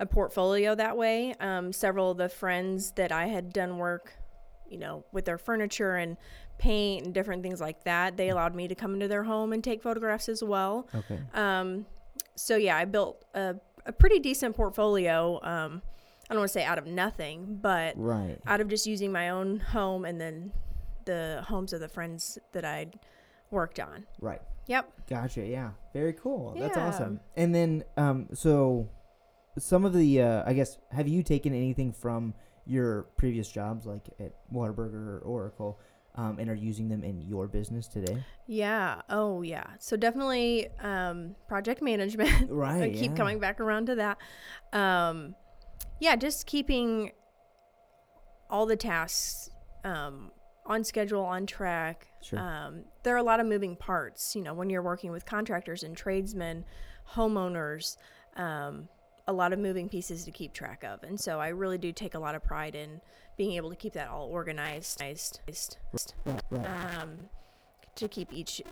a 0.00 0.06
portfolio 0.06 0.74
that 0.74 0.96
way. 0.96 1.34
Um, 1.40 1.72
several 1.72 2.10
of 2.10 2.16
the 2.18 2.28
friends 2.28 2.92
that 2.92 3.12
I 3.12 3.26
had 3.26 3.52
done 3.52 3.78
work, 3.78 4.12
you 4.68 4.78
know, 4.78 5.04
with 5.12 5.24
their 5.24 5.38
furniture 5.38 5.96
and 5.96 6.16
paint 6.58 7.04
and 7.04 7.14
different 7.14 7.42
things 7.42 7.60
like 7.60 7.84
that, 7.84 8.16
they 8.16 8.30
allowed 8.30 8.54
me 8.54 8.68
to 8.68 8.74
come 8.74 8.94
into 8.94 9.08
their 9.08 9.24
home 9.24 9.52
and 9.52 9.62
take 9.62 9.82
photographs 9.82 10.28
as 10.28 10.42
well. 10.42 10.88
Okay. 10.94 11.18
Um, 11.34 11.86
so 12.34 12.56
yeah, 12.56 12.76
I 12.76 12.84
built 12.84 13.24
a, 13.34 13.56
a 13.86 13.92
pretty 13.92 14.18
decent 14.18 14.56
portfolio. 14.56 15.40
Um, 15.42 15.82
I 16.30 16.34
don't 16.34 16.38
want 16.40 16.48
to 16.48 16.52
say 16.52 16.64
out 16.64 16.78
of 16.78 16.86
nothing, 16.86 17.58
but 17.60 17.94
Right. 17.96 18.38
out 18.46 18.60
of 18.60 18.68
just 18.68 18.86
using 18.86 19.12
my 19.12 19.28
own 19.30 19.58
home 19.60 20.04
and 20.04 20.20
then 20.20 20.52
the 21.04 21.44
homes 21.46 21.72
of 21.72 21.80
the 21.80 21.88
friends 21.88 22.38
that 22.52 22.64
I'd 22.64 22.98
worked 23.50 23.78
on. 23.80 24.06
Right. 24.20 24.40
Yep. 24.66 24.92
Gotcha. 25.08 25.44
Yeah. 25.44 25.70
Very 25.92 26.12
cool. 26.12 26.54
That's 26.58 26.76
awesome. 26.76 27.20
And 27.36 27.54
then, 27.54 27.84
um, 27.96 28.28
so 28.32 28.88
some 29.58 29.84
of 29.84 29.92
the, 29.92 30.22
uh, 30.22 30.42
I 30.46 30.52
guess, 30.52 30.78
have 30.90 31.08
you 31.08 31.22
taken 31.22 31.52
anything 31.54 31.92
from 31.92 32.34
your 32.64 33.04
previous 33.16 33.50
jobs, 33.50 33.86
like 33.86 34.08
at 34.20 34.32
Whataburger 34.52 34.94
or 34.94 35.22
Oracle, 35.24 35.80
um, 36.14 36.38
and 36.38 36.48
are 36.48 36.54
using 36.54 36.88
them 36.88 37.02
in 37.02 37.20
your 37.22 37.48
business 37.48 37.88
today? 37.88 38.22
Yeah. 38.46 39.02
Oh, 39.10 39.42
yeah. 39.42 39.64
So 39.78 39.96
definitely 39.96 40.68
um, 40.80 41.34
project 41.48 41.82
management. 41.82 42.30
I 42.50 42.52
Right. 42.52 42.92
keep 42.94 43.10
yeah. 43.10 43.16
coming 43.16 43.40
back 43.40 43.60
around 43.60 43.86
to 43.86 43.96
that. 43.96 44.18
Um, 44.72 45.34
yeah, 46.00 46.16
just 46.16 46.46
keeping 46.46 47.12
all 48.48 48.66
the 48.66 48.76
tasks 48.76 49.50
um, 49.84 50.30
on 50.64 50.84
schedule, 50.84 51.22
on 51.24 51.46
track. 51.46 52.06
Sure. 52.20 52.38
Um, 52.38 52.84
there 53.02 53.14
are 53.14 53.18
a 53.18 53.22
lot 53.22 53.40
of 53.40 53.46
moving 53.46 53.74
parts, 53.76 54.34
you 54.36 54.42
know, 54.42 54.54
when 54.54 54.70
you're 54.70 54.82
working 54.82 55.10
with 55.10 55.24
contractors 55.26 55.82
and 55.82 55.96
tradesmen, 55.96 56.64
homeowners, 57.14 57.96
um, 58.36 58.88
a 59.26 59.32
lot 59.32 59.52
of 59.52 59.58
moving 59.58 59.88
pieces 59.88 60.24
to 60.24 60.30
keep 60.30 60.52
track 60.52 60.84
of. 60.84 61.02
And 61.02 61.18
so 61.18 61.40
I 61.40 61.48
really 61.48 61.78
do 61.78 61.92
take 61.92 62.14
a 62.14 62.18
lot 62.18 62.34
of 62.34 62.42
pride 62.42 62.74
in 62.74 63.00
being 63.36 63.52
able 63.52 63.70
to 63.70 63.76
keep 63.76 63.92
that 63.94 64.08
all 64.08 64.26
organized, 64.28 65.00
Right. 65.00 66.42
Right. 66.50 66.66
um, 67.00 67.18
to 67.94 68.08
keep 68.08 68.32
each 68.32 68.62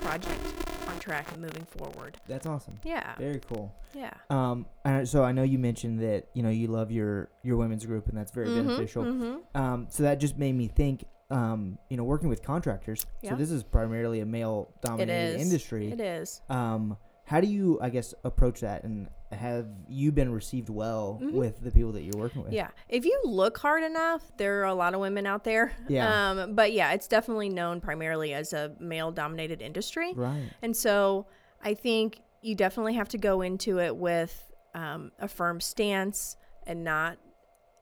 project 0.00 0.40
on 0.88 0.98
track 0.98 1.30
and 1.32 1.42
moving 1.42 1.64
forward. 1.64 2.16
That's 2.26 2.46
awesome. 2.46 2.78
Yeah. 2.84 3.14
Very 3.18 3.40
cool. 3.40 3.74
Yeah. 3.94 4.12
Um, 4.30 4.66
and 4.84 5.08
so 5.08 5.24
I 5.24 5.32
know 5.32 5.42
you 5.42 5.58
mentioned 5.58 6.00
that 6.00 6.28
you 6.34 6.42
know 6.42 6.48
you 6.50 6.68
love 6.68 6.90
your 6.92 7.28
your 7.42 7.56
women's 7.56 7.84
group, 7.84 8.08
and 8.08 8.16
that's 8.16 8.30
very 8.32 8.48
Mhm, 8.48 8.66
beneficial. 8.66 9.04
mhm. 9.04 9.40
Um, 9.54 9.86
so 9.90 10.02
that 10.04 10.20
just 10.20 10.38
made 10.38 10.54
me 10.54 10.68
think. 10.68 11.04
Um, 11.30 11.78
you 11.90 11.96
know, 11.98 12.04
working 12.04 12.28
with 12.28 12.42
contractors. 12.42 13.04
Yeah. 13.22 13.30
So 13.30 13.36
this 13.36 13.50
is 13.50 13.62
primarily 13.62 14.20
a 14.20 14.26
male 14.26 14.72
dominated 14.80 15.38
industry. 15.40 15.92
It 15.92 16.00
is. 16.00 16.40
Um, 16.48 16.96
how 17.24 17.42
do 17.42 17.46
you, 17.46 17.78
I 17.82 17.90
guess, 17.90 18.14
approach 18.24 18.60
that, 18.60 18.84
and 18.84 19.06
have 19.30 19.66
you 19.86 20.10
been 20.10 20.32
received 20.32 20.70
well 20.70 21.18
Mhm. 21.22 21.32
with 21.34 21.60
the 21.62 21.70
people 21.70 21.92
that 21.92 22.02
you're 22.02 22.18
working 22.18 22.42
with? 22.42 22.54
Yeah. 22.54 22.70
If 22.88 23.04
you 23.04 23.20
look 23.24 23.58
hard 23.58 23.82
enough, 23.82 24.32
there 24.38 24.62
are 24.62 24.64
a 24.64 24.74
lot 24.74 24.94
of 24.94 25.00
women 25.00 25.26
out 25.26 25.44
there. 25.44 25.72
Yeah. 25.88 26.30
Um, 26.30 26.54
but 26.54 26.72
yeah, 26.72 26.92
it's 26.92 27.06
definitely 27.06 27.50
known 27.50 27.82
primarily 27.82 28.32
as 28.32 28.54
a 28.54 28.74
male 28.80 29.12
dominated 29.12 29.60
industry. 29.60 30.14
Right. 30.16 30.48
And 30.62 30.74
so 30.74 31.26
I 31.62 31.74
think 31.74 32.22
you 32.40 32.54
definitely 32.54 32.94
have 32.94 33.10
to 33.10 33.18
go 33.18 33.42
into 33.42 33.78
it 33.80 33.94
with 33.94 34.50
um, 34.74 35.12
a 35.18 35.28
firm 35.28 35.60
stance 35.60 36.38
and 36.66 36.84
not, 36.84 37.18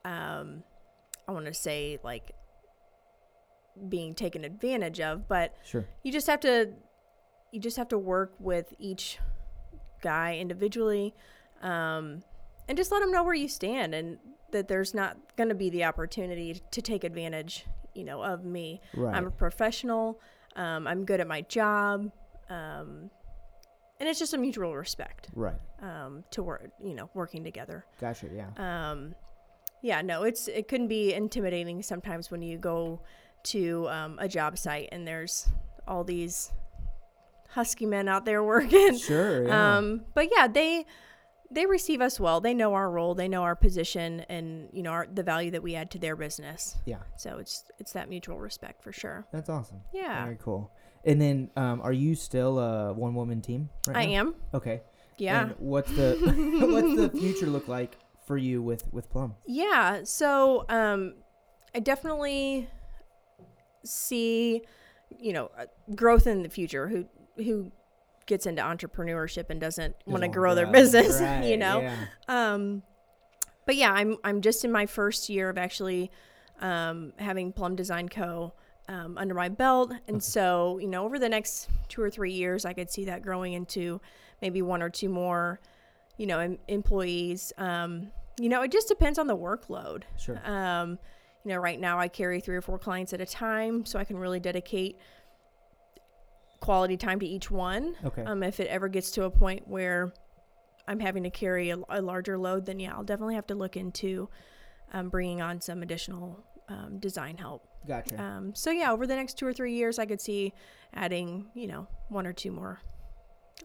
um, 0.04 0.64
I 1.28 1.32
want 1.32 1.46
to 1.46 1.54
say, 1.54 1.98
like 2.02 2.32
being 3.88 4.14
taken 4.14 4.44
advantage 4.44 5.00
of, 5.00 5.28
but 5.28 5.54
Sure. 5.64 5.86
you 6.02 6.12
just 6.12 6.26
have 6.26 6.40
to 6.40 6.72
you 7.52 7.60
just 7.60 7.76
have 7.76 7.88
to 7.88 7.98
work 7.98 8.34
with 8.38 8.74
each 8.78 9.18
guy 10.02 10.36
individually 10.36 11.14
um, 11.62 12.22
and 12.68 12.76
just 12.76 12.90
let 12.92 13.00
them 13.00 13.10
know 13.10 13.22
where 13.22 13.34
you 13.34 13.48
stand 13.48 13.94
and 13.94 14.18
that 14.50 14.68
there's 14.68 14.92
not 14.94 15.16
going 15.36 15.48
to 15.48 15.54
be 15.54 15.70
the 15.70 15.84
opportunity 15.84 16.60
to 16.70 16.82
take 16.82 17.02
advantage 17.04 17.64
you 17.94 18.04
know 18.04 18.22
of 18.22 18.44
me 18.44 18.80
Right. 18.94 19.14
i'm 19.14 19.26
a 19.26 19.30
professional 19.30 20.20
um, 20.56 20.86
i'm 20.86 21.04
good 21.04 21.20
at 21.20 21.26
my 21.28 21.40
job 21.42 22.10
um, 22.50 23.10
and 24.00 24.08
it's 24.08 24.18
just 24.18 24.34
a 24.34 24.38
mutual 24.38 24.74
respect 24.76 25.28
right. 25.34 25.54
um, 25.80 26.24
to 26.32 26.42
work 26.42 26.68
you 26.84 26.94
know 26.94 27.08
working 27.14 27.42
together 27.44 27.86
Gotcha. 28.00 28.26
Yeah. 28.34 28.90
um, 28.90 29.14
yeah, 29.82 30.02
no, 30.02 30.24
it's 30.24 30.48
it 30.48 30.66
can 30.68 30.88
be 30.88 31.12
intimidating 31.14 31.80
sometimes 31.82 32.30
when 32.30 32.42
you 32.42 32.58
go 32.58 33.00
to 33.46 33.88
um, 33.88 34.18
a 34.20 34.28
job 34.28 34.58
site 34.58 34.88
and 34.92 35.06
there's 35.06 35.48
all 35.88 36.04
these 36.04 36.52
husky 37.50 37.86
men 37.86 38.08
out 38.08 38.24
there 38.24 38.42
working. 38.54 38.98
sure. 38.98 39.46
Yeah. 39.46 39.76
Um, 39.78 40.04
but 40.14 40.28
yeah, 40.34 40.48
they 40.48 40.84
they 41.50 41.64
receive 41.64 42.00
us 42.00 42.18
well. 42.18 42.40
They 42.40 42.54
know 42.54 42.74
our 42.74 42.90
role, 42.90 43.14
they 43.14 43.28
know 43.28 43.42
our 43.44 43.54
position, 43.54 44.20
and 44.28 44.68
you 44.72 44.82
know 44.82 44.90
our, 44.90 45.06
the 45.06 45.22
value 45.22 45.52
that 45.52 45.62
we 45.62 45.76
add 45.76 45.90
to 45.92 45.98
their 45.98 46.16
business. 46.16 46.76
Yeah, 46.86 46.98
So 47.16 47.38
it's 47.38 47.64
it's 47.78 47.92
that 47.92 48.08
mutual 48.08 48.38
respect 48.38 48.82
for 48.82 48.92
sure. 48.92 49.26
that's 49.32 49.48
awesome. 49.48 49.78
Yeah, 49.94 50.24
Very 50.24 50.38
cool. 50.42 50.72
And 51.04 51.20
then, 51.20 51.50
um, 51.54 51.80
are 51.82 51.92
you 51.92 52.16
still 52.16 52.58
a 52.58 52.92
one 52.92 53.14
woman 53.14 53.40
team? 53.40 53.68
Right 53.86 53.96
I 53.96 54.06
now? 54.06 54.12
am. 54.12 54.34
Okay. 54.54 54.82
Yeah. 55.18 55.42
And 55.42 55.54
what's 55.58 55.90
the 55.92 56.16
what's 56.68 56.96
the 56.96 57.16
future 57.16 57.46
look 57.46 57.68
like 57.68 57.96
for 58.26 58.36
you 58.36 58.60
with 58.60 58.82
with 58.92 59.08
Plum? 59.08 59.36
Yeah. 59.46 60.00
So 60.02 60.64
um, 60.68 61.14
I 61.72 61.78
definitely 61.78 62.68
see, 63.86 64.62
you 65.18 65.32
know, 65.32 65.50
uh, 65.58 65.66
growth 65.94 66.26
in 66.26 66.42
the 66.42 66.48
future. 66.48 66.88
Who 66.88 67.06
who 67.36 67.72
gets 68.26 68.46
into 68.46 68.60
entrepreneurship 68.62 69.50
and 69.50 69.60
doesn't 69.60 69.94
want 70.06 70.22
to 70.22 70.28
grow 70.28 70.54
their 70.54 70.66
business, 70.66 71.20
you 71.48 71.56
know. 71.56 71.80
yeah. 71.80 72.06
Um, 72.28 72.82
but 73.64 73.76
yeah, 73.76 73.92
I'm 73.92 74.16
I'm 74.24 74.40
just 74.40 74.64
in 74.64 74.72
my 74.72 74.86
first 74.86 75.28
year 75.28 75.48
of 75.48 75.58
actually 75.58 76.10
um, 76.60 77.12
having 77.18 77.52
Plum 77.52 77.76
Design 77.76 78.08
Co. 78.08 78.52
Um, 78.88 79.18
under 79.18 79.34
my 79.34 79.48
belt, 79.48 79.92
and 80.06 80.22
so 80.22 80.78
you 80.78 80.86
know, 80.86 81.04
over 81.04 81.18
the 81.18 81.28
next 81.28 81.68
two 81.88 82.00
or 82.00 82.08
three 82.08 82.32
years, 82.32 82.64
I 82.64 82.72
could 82.72 82.88
see 82.88 83.06
that 83.06 83.20
growing 83.20 83.52
into 83.52 84.00
maybe 84.40 84.62
one 84.62 84.80
or 84.80 84.88
two 84.88 85.08
more, 85.08 85.58
you 86.18 86.26
know, 86.28 86.38
em- 86.38 86.58
employees. 86.68 87.52
Um, 87.58 88.12
you 88.40 88.48
know, 88.48 88.62
it 88.62 88.70
just 88.70 88.86
depends 88.86 89.18
on 89.18 89.26
the 89.26 89.36
workload. 89.36 90.04
Sure. 90.16 90.40
Um, 90.44 91.00
you 91.46 91.52
know, 91.52 91.58
right 91.58 91.78
now 91.78 91.96
I 91.96 92.08
carry 92.08 92.40
three 92.40 92.56
or 92.56 92.60
four 92.60 92.76
clients 92.76 93.12
at 93.12 93.20
a 93.20 93.24
time, 93.24 93.86
so 93.86 94.00
I 94.00 94.04
can 94.04 94.18
really 94.18 94.40
dedicate 94.40 94.98
quality 96.58 96.96
time 96.96 97.20
to 97.20 97.26
each 97.26 97.52
one. 97.52 97.94
Okay. 98.04 98.24
Um, 98.24 98.42
if 98.42 98.58
it 98.58 98.66
ever 98.66 98.88
gets 98.88 99.12
to 99.12 99.24
a 99.26 99.30
point 99.30 99.68
where 99.68 100.12
I'm 100.88 100.98
having 100.98 101.22
to 101.22 101.30
carry 101.30 101.70
a, 101.70 101.78
a 101.88 102.02
larger 102.02 102.36
load, 102.36 102.66
then 102.66 102.80
yeah, 102.80 102.94
I'll 102.94 103.04
definitely 103.04 103.36
have 103.36 103.46
to 103.46 103.54
look 103.54 103.76
into 103.76 104.28
um, 104.92 105.08
bringing 105.08 105.40
on 105.40 105.60
some 105.60 105.84
additional 105.84 106.44
um, 106.68 106.98
design 106.98 107.36
help. 107.36 107.68
Gotcha. 107.86 108.20
Um, 108.20 108.52
so 108.52 108.72
yeah, 108.72 108.90
over 108.90 109.06
the 109.06 109.14
next 109.14 109.38
two 109.38 109.46
or 109.46 109.52
three 109.52 109.74
years, 109.74 110.00
I 110.00 110.06
could 110.06 110.20
see 110.20 110.52
adding, 110.94 111.46
you 111.54 111.68
know, 111.68 111.86
one 112.08 112.26
or 112.26 112.32
two 112.32 112.50
more 112.50 112.80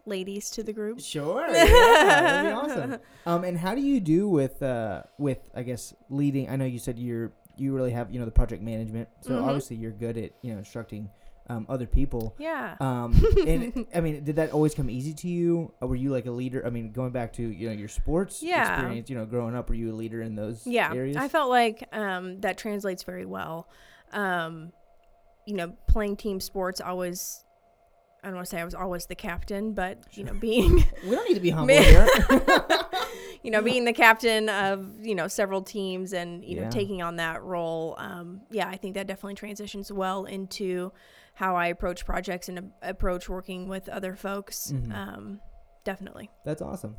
ladies 0.06 0.50
to 0.52 0.64
the 0.64 0.74
group. 0.74 1.00
Sure. 1.00 1.48
Yeah, 1.52 2.22
that'd 2.22 2.52
be 2.52 2.54
awesome. 2.54 3.00
Um, 3.26 3.44
and 3.44 3.58
how 3.58 3.76
do 3.76 3.82
you 3.82 4.00
do 4.00 4.28
with 4.28 4.62
uh 4.62 5.04
with 5.18 5.40
I 5.56 5.64
guess 5.64 5.94
leading? 6.10 6.50
I 6.50 6.56
know 6.56 6.66
you 6.66 6.80
said 6.80 7.00
you're 7.00 7.32
you 7.58 7.74
really 7.74 7.92
have 7.92 8.12
you 8.12 8.20
know 8.20 8.26
the 8.26 8.32
project 8.32 8.62
management, 8.64 9.10
so 9.22 9.32
Mhm. 9.34 9.44
obviously 9.44 9.76
you're 9.78 9.92
good 9.92 10.18
at 10.18 10.32
you 10.42 10.54
know 10.54 10.60
instructing 10.60 11.10
um, 11.50 11.66
other 11.68 11.86
people. 11.88 12.36
Yeah. 12.40 12.76
Um, 12.80 13.14
and 13.46 13.86
I 13.96 14.00
mean, 14.00 14.24
did 14.24 14.38
that 14.38 14.52
always 14.52 14.74
come 14.74 14.90
easy 14.90 15.14
to 15.16 15.28
you? 15.28 15.74
Or 15.82 15.90
were 15.90 15.96
you 15.96 16.10
like 16.12 16.26
a 16.26 16.32
leader? 16.32 16.66
I 16.66 16.70
mean, 16.70 16.92
going 16.92 17.12
back 17.12 17.34
to 17.34 17.42
you 17.44 17.68
know 17.68 17.74
your 17.74 17.90
sports 17.90 18.42
Yeah. 18.42 18.72
experience, 18.74 19.10
you 19.10 19.18
know, 19.18 19.26
growing 19.26 19.56
up, 19.56 19.68
were 19.68 19.76
you 19.76 19.92
a 19.92 19.96
leader 19.96 20.22
in 20.22 20.36
those 20.36 20.66
yeah 20.66 20.94
areas? 20.94 21.18
i 21.18 21.28
felt 21.28 21.50
like 21.50 21.88
um, 21.94 22.40
that 22.42 22.58
translates 22.58 23.04
very 23.04 23.26
well 23.26 23.68
um, 24.14 24.72
you 25.46 25.56
know 25.56 25.74
playing 25.88 26.16
team 26.16 26.40
sports 26.40 26.80
always 26.80 27.44
i 28.24 28.28
don't 28.28 28.36
want 28.36 28.46
to 28.46 28.50
say 28.52 28.62
i 28.62 28.64
was 28.64 28.76
always 28.76 29.08
the 29.08 29.16
captain 29.16 29.74
but 29.74 29.98
you 30.12 30.24
know 30.24 30.34
being 30.40 30.76
we 31.04 31.10
don't 31.16 31.28
need 31.28 31.34
to 31.34 31.40
be 31.42 31.50
humble 31.50 31.76
here. 31.84 32.08
You 33.44 33.52
know 33.52 33.62
being 33.62 33.86
the 33.86 33.94
captain 33.94 34.50
of 34.50 34.88
you 35.02 35.16
know 35.16 35.28
several 35.28 35.62
teams 35.62 36.14
and 36.14 36.44
you 36.46 36.58
Yeah. 36.58 36.64
know 36.66 36.70
taking 36.72 37.02
on 37.02 37.16
that 37.18 37.42
role 37.44 37.96
um, 37.98 38.42
yeah 38.52 38.68
i 38.68 38.78
think 38.78 38.96
that 38.96 39.08
definitely 39.08 39.36
transitions 39.36 39.92
well 39.92 40.26
into 40.26 40.92
how 41.34 41.56
i 41.56 41.68
approach 41.68 42.06
projects 42.06 42.50
and 42.50 42.60
a- 42.60 42.90
approach 42.90 43.28
working 43.30 43.68
with 43.68 43.90
other 43.90 44.16
folks 44.16 44.72
Mhm. 44.72 44.94
um, 44.96 45.40
definitely 45.84 46.30
That's 46.46 46.62
awesome. 46.62 46.96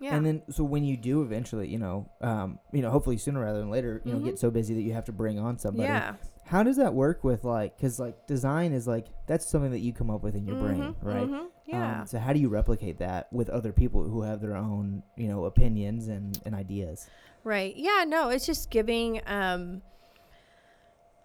yeah 0.00 0.16
And 0.16 0.24
then, 0.26 0.42
so 0.50 0.64
when 0.64 0.84
you 0.84 0.96
do 0.96 1.22
eventually, 1.22 1.68
you 1.68 1.78
know, 1.78 2.08
um, 2.22 2.58
you 2.72 2.82
know, 2.82 2.90
hopefully 2.90 3.16
sooner 3.18 3.40
rather 3.40 3.60
than 3.60 3.70
later, 3.70 4.00
you 4.04 4.12
know, 4.12 4.18
Mhm. 4.18 4.24
get 4.24 4.38
so 4.38 4.50
busy 4.50 4.74
that 4.74 4.82
you 4.82 4.94
have 4.94 5.04
to 5.04 5.12
bring 5.12 5.38
on 5.38 5.58
somebody. 5.58 5.86
yeah 5.92 6.14
How 6.44 6.62
does 6.62 6.76
that 6.76 6.92
work 6.94 7.24
with 7.24 7.44
like, 7.44 7.76
because 7.76 7.98
like 7.98 8.26
design 8.26 8.72
is 8.72 8.86
like 8.86 9.06
that's 9.26 9.46
something 9.46 9.70
that 9.70 9.78
you 9.80 9.92
come 9.92 10.10
up 10.10 10.22
with 10.22 10.34
in 10.34 10.46
your 10.46 10.56
brain, 10.56 10.94
Mhm, 10.94 10.94
right? 11.02 11.28
mhm, 11.28 11.46
yeah 11.66 12.00
Um, 12.00 12.06
so 12.06 12.18
how 12.18 12.32
do 12.32 12.40
you 12.40 12.48
replicate 12.48 12.98
that 12.98 13.32
with 13.32 13.48
other 13.48 13.72
people 13.72 14.02
who 14.02 14.22
have 14.22 14.40
their 14.40 14.56
own, 14.56 15.02
you 15.16 15.28
know, 15.28 15.44
opinions 15.46 16.08
and, 16.08 16.38
and 16.44 16.54
ideas? 16.54 17.08
Right. 17.44 17.74
Yeah, 17.76 18.04
no, 18.06 18.28
it's 18.28 18.44
just 18.46 18.70
giving 18.70 19.20
um 19.26 19.82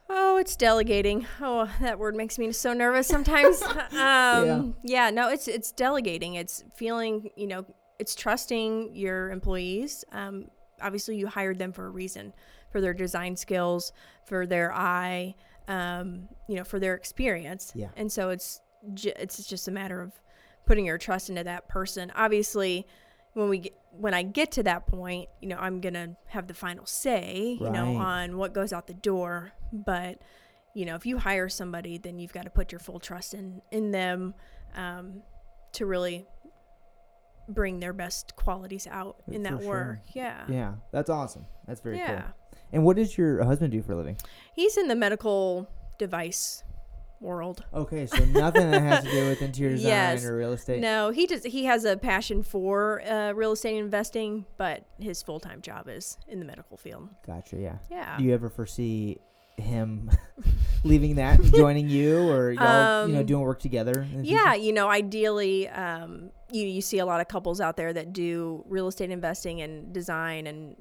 Oh, 0.10 0.38
it's 0.38 0.56
delegating. 0.56 1.28
Oh, 1.42 1.70
that 1.82 2.00
word 2.00 2.16
makes 2.16 2.40
me 2.40 2.52
so 2.54 2.72
nervous 2.74 3.08
sometimes. 3.08 3.62
um 3.92 4.76
yeah. 4.84 5.10
no, 5.10 5.30
it's 5.30 5.48
it's 5.48 5.72
delegating. 5.72 6.36
It's 6.36 6.64
feeling, 6.76 7.30
you 7.36 7.48
know, 7.48 7.66
it's 8.00 8.16
trusting 8.16 8.96
your 8.96 9.30
employees. 9.32 10.06
Um 10.12 10.46
obviously 10.82 11.18
you 11.18 11.28
hired 11.28 11.58
them 11.60 11.74
for 11.74 11.88
a 11.88 11.90
reason, 11.90 12.34
for 12.70 12.82
their 12.82 12.94
design 12.94 13.36
skills, 13.36 13.94
for 14.26 14.46
their 14.46 14.74
eye, 14.74 15.36
um, 15.68 16.28
you 16.48 16.56
know, 16.56 16.64
for 16.64 16.80
their 16.80 16.96
experience. 16.96 17.72
Yeah. 17.76 17.90
And 17.96 18.12
so 18.12 18.30
it's 18.30 18.62
ju- 18.94 19.14
it's 19.18 19.46
just 19.46 19.68
a 19.68 19.72
matter 19.72 20.02
of 20.02 20.14
putting 20.66 20.86
your 20.86 20.98
trust 20.98 21.30
into 21.30 21.44
that 21.44 21.68
person. 21.70 22.12
Obviously, 22.16 22.86
when 23.34 23.50
we 23.50 23.60
get, 23.60 23.74
when 23.92 24.14
I 24.14 24.24
get 24.24 24.52
to 24.54 24.64
that 24.64 24.88
point, 24.88 25.30
you 25.42 25.48
know, 25.48 25.58
I'm 25.58 25.82
gonna 25.82 26.16
have 26.28 26.48
the 26.48 26.54
final 26.54 26.86
say, 26.86 27.58
you 27.60 27.70
know, 27.70 27.96
on 27.98 28.38
what 28.38 28.54
goes 28.54 28.74
out 28.74 28.88
the 28.88 28.94
door. 28.94 29.52
But 29.72 30.22
you 30.74 30.86
know, 30.86 30.96
if 30.96 31.06
you 31.06 31.18
hire 31.18 31.50
somebody, 31.50 31.98
then 31.98 32.20
you've 32.20 32.34
got 32.34 32.44
to 32.44 32.52
put 32.52 32.72
your 32.72 32.80
full 32.80 33.00
trust 33.00 33.34
in 33.34 33.62
in 33.72 33.92
them 33.92 34.36
um, 34.76 35.24
to 35.74 35.86
really 35.86 36.26
bring 37.48 37.80
their 37.80 37.94
best 37.94 38.36
qualities 38.36 38.88
out 38.90 39.18
in 39.28 39.44
For 39.44 39.52
that 39.52 39.62
sure. 39.62 39.68
work. 39.70 40.00
Yeah. 40.14 40.44
Yeah, 40.50 40.74
that's 40.92 41.10
awesome. 41.10 41.46
That's 41.68 41.82
very 41.82 41.98
yeah. 41.98 42.22
cool. 42.22 42.58
And 42.74 42.84
what 42.84 42.96
does 42.98 43.18
your 43.18 43.44
husband 43.44 43.72
do 43.72 43.82
for 43.82 43.94
a 43.94 43.96
living? 43.96 44.18
He's 44.54 44.78
in 44.78 44.88
the 44.88 44.96
medical 44.96 45.70
device 45.98 46.64
world. 47.20 47.64
Okay, 47.74 48.06
so 48.06 48.24
nothing 48.26 48.70
that 48.70 48.82
has 48.82 49.04
to 49.04 49.10
do 49.10 49.28
with 49.28 49.42
interior 49.42 49.76
design 49.76 49.90
Yes. 49.90 50.26
or 50.26 50.36
real 50.38 50.52
estate. 50.54 50.82
No, 50.82 51.10
he 51.12 51.26
just 51.26 51.48
he 51.48 51.66
has 51.66 51.84
a 51.86 51.98
passion 51.98 52.44
for 52.44 53.02
uh, 53.10 53.32
real 53.32 53.54
estate 53.54 53.78
investing, 53.78 54.46
but 54.58 54.86
his 55.00 55.24
full 55.24 55.40
time 55.40 55.62
job 55.62 55.88
is 55.90 56.18
in 56.28 56.40
the 56.40 56.46
medical 56.46 56.78
field. 56.78 57.10
Gotcha. 57.26 57.56
Yeah. 57.58 57.78
Yeah. 57.90 58.18
Do 58.18 58.24
you 58.24 58.34
ever 58.34 58.50
foresee 58.50 59.18
him 59.58 60.12
leaving 60.84 61.16
that, 61.16 61.42
joining 61.42 61.90
you, 61.90 62.30
or 62.30 62.52
y'all, 62.52 63.08
you 63.08 63.14
know, 63.14 63.22
Um, 63.22 63.26
doing 63.26 63.42
work 63.42 63.60
together? 63.60 64.06
yeah, 64.22 64.52
future? 64.52 64.66
you 64.66 64.74
know, 64.74 64.88
ideally, 64.90 65.68
um, 65.70 66.30
you 66.52 66.66
you 66.66 66.82
see 66.82 67.00
a 67.00 67.06
lot 67.06 67.20
of 67.22 67.28
couples 67.28 67.60
out 67.62 67.76
there 67.78 67.92
that 67.94 68.14
do 68.14 68.64
real 68.68 68.88
estate 68.88 69.12
investing 69.12 69.62
and 69.62 69.92
design 69.94 70.48
and 70.48 70.76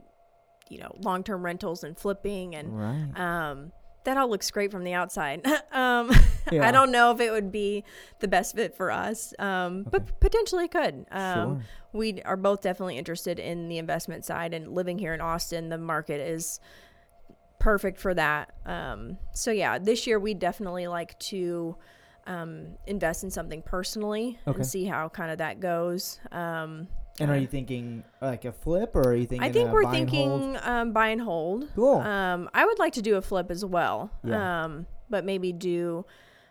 you 0.69 0.79
know 0.79 0.93
long 1.03 1.23
term 1.25 1.45
rentals 1.45 1.83
and 1.85 1.97
flipping 1.99 2.55
and 2.55 2.79
Right. 2.79 3.21
um, 3.21 3.73
that 4.05 4.17
all 4.17 4.29
looks 4.29 4.49
great 4.53 4.71
from 4.71 4.85
the 4.85 4.93
outside. 4.93 5.45
um, 5.73 6.11
Yeah. 6.53 6.65
I 6.69 6.71
don't 6.71 6.93
know 6.93 7.11
if 7.11 7.19
it 7.19 7.33
would 7.33 7.51
be 7.51 7.83
the 8.21 8.29
best 8.29 8.55
fit 8.55 8.77
for 8.77 8.93
us, 8.93 9.35
um, 9.41 9.81
Okay. 9.81 9.91
but 9.99 10.21
potentially 10.21 10.67
it 10.67 10.71
could. 10.71 11.05
Um, 11.11 11.35
sure. 11.57 11.63
we 11.93 12.23
are 12.23 12.37
both 12.37 12.61
definitely 12.63 12.97
interested 12.99 13.41
in 13.41 13.67
the 13.69 13.79
investment 13.79 14.25
side 14.25 14.55
and 14.55 14.73
living 14.73 14.97
here 14.97 15.13
in 15.13 15.21
Austin, 15.21 15.71
the 15.71 15.79
market 15.79 16.21
is 16.21 16.61
perfect 17.59 17.99
for 17.99 18.15
that. 18.15 18.53
Um, 18.65 19.19
so 19.33 19.51
yeah, 19.51 19.79
this 19.79 20.07
year 20.07 20.21
we 20.21 20.35
definitely 20.35 20.87
like 20.87 21.19
to 21.19 21.77
um, 22.27 22.77
invest 22.87 23.25
in 23.25 23.31
something 23.31 23.63
personally 23.63 24.39
Okay. 24.47 24.57
and 24.59 24.67
see 24.67 24.85
how 24.85 25.09
kind 25.09 25.31
of 25.31 25.39
that 25.39 25.61
goes. 25.61 26.19
Um, 26.33 26.89
And 27.21 27.31
are 27.31 27.37
you 27.39 27.47
thinking 27.47 28.05
like 28.21 28.45
a 28.45 28.53
flip, 28.53 28.95
or 28.95 29.03
are 29.09 29.15
you 29.15 29.27
thinking? 29.27 29.49
I 29.49 29.53
think 29.53 29.71
a 29.71 29.73
we're 29.73 29.85
buy 29.85 29.91
thinking 29.93 30.59
um, 30.63 30.93
buy 30.93 31.09
and 31.09 31.21
hold. 31.21 31.69
Cool. 31.75 31.97
Um, 32.01 32.51
I 32.53 32.65
would 32.67 32.79
like 32.79 32.93
to 32.95 33.03
do 33.03 33.17
a 33.17 33.23
flip 33.23 33.51
as 33.51 33.65
well. 33.65 34.11
Yeah. 34.25 34.65
Um, 34.65 34.87
but 35.09 35.25
maybe 35.25 35.53
do 35.53 36.05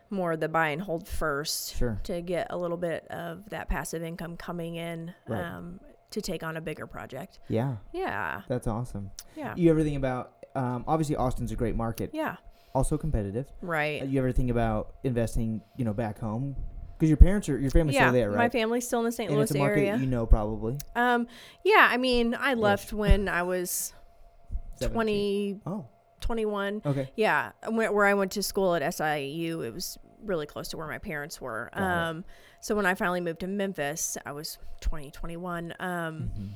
more 0.10 0.32
of 0.34 0.40
the 0.40 0.48
buy 0.48 0.70
and 0.70 0.82
hold 0.82 1.08
first 1.08 1.76
Sure. 1.76 2.00
to 2.04 2.22
get 2.22 2.48
a 2.52 2.58
little 2.58 2.78
bit 2.78 3.06
of 3.10 3.50
that 3.50 3.68
passive 3.70 4.02
income 4.04 4.38
coming 4.38 4.76
in 4.76 5.14
Right. 5.28 5.44
um, 5.44 5.80
to 6.12 6.22
take 6.22 6.42
on 6.44 6.56
a 6.56 6.62
bigger 6.62 6.88
project. 6.88 7.40
Yeah, 7.50 7.78
Yeah. 7.92 8.42
that's 8.48 8.68
awesome. 8.68 9.12
Yeah. 9.36 9.54
You 9.58 9.70
ever 9.72 9.84
think 9.84 9.98
about? 9.98 10.32
Um, 10.56 10.86
obviously, 10.88 11.16
Austin's 11.18 11.52
a 11.52 11.56
great 11.56 11.76
market, 11.76 12.12
Yeah. 12.14 12.38
Also 12.76 12.98
competitive. 12.98 13.48
Right. 13.62 14.02
Uh, 14.04 14.06
You 14.06 14.20
ever 14.20 14.32
think 14.32 14.52
about 14.52 14.96
investing? 15.04 15.62
You 15.78 15.86
know, 15.86 15.94
back 15.94 16.20
home 16.20 16.56
because 16.98 17.10
your 17.10 17.18
parents 17.18 17.50
are 17.50 17.58
your 17.58 17.72
family's 17.72 17.96
yeah. 17.96 18.04
still 18.04 18.14
there, 18.14 18.30
right? 18.30 18.38
My 18.38 18.50
family's 18.50 18.86
still 18.86 19.00
in 19.00 19.06
the 19.06 19.12
St. 19.12 19.30
and 19.30 19.38
Louis 19.38 19.44
it's 19.50 19.56
a 19.56 19.58
market 19.58 19.80
area. 19.80 19.98
you 19.98 20.06
know 20.06 20.26
probably. 20.26 20.78
um, 20.96 21.28
yeah. 21.64 21.88
I 21.90 21.98
mean, 21.98 22.36
I 22.40 22.54
left 22.54 22.94
when 22.94 23.28
I 23.28 23.44
was 23.44 23.94
17. 24.80 24.94
20, 24.94 25.62
Oh, 25.66 25.86
21. 26.22 26.82
okay. 26.86 27.10
Yeah. 27.16 27.52
Where, 27.70 27.92
where 27.92 28.06
I 28.06 28.14
went 28.14 28.32
to 28.34 28.44
school 28.44 28.76
at 28.76 28.94
SIU, 28.94 29.62
it 29.62 29.74
was 29.74 29.98
really 30.24 30.46
close 30.46 30.70
to 30.70 30.78
where 30.78 30.88
my 30.88 30.98
parents 30.98 31.40
were. 31.40 31.70
Um, 31.74 32.24
so 32.62 32.76
when 32.76 32.86
I 32.86 32.96
finally 32.96 33.22
moved 33.22 33.42
to 33.42 33.48
Memphis, 33.48 34.18
I 34.26 34.32
was 34.32 34.58
20, 34.82 35.12
21. 35.12 35.74
Um, 35.80 36.32
Mhm. 36.38 36.50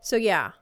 So 0.00 0.16
yeah, 0.16 0.52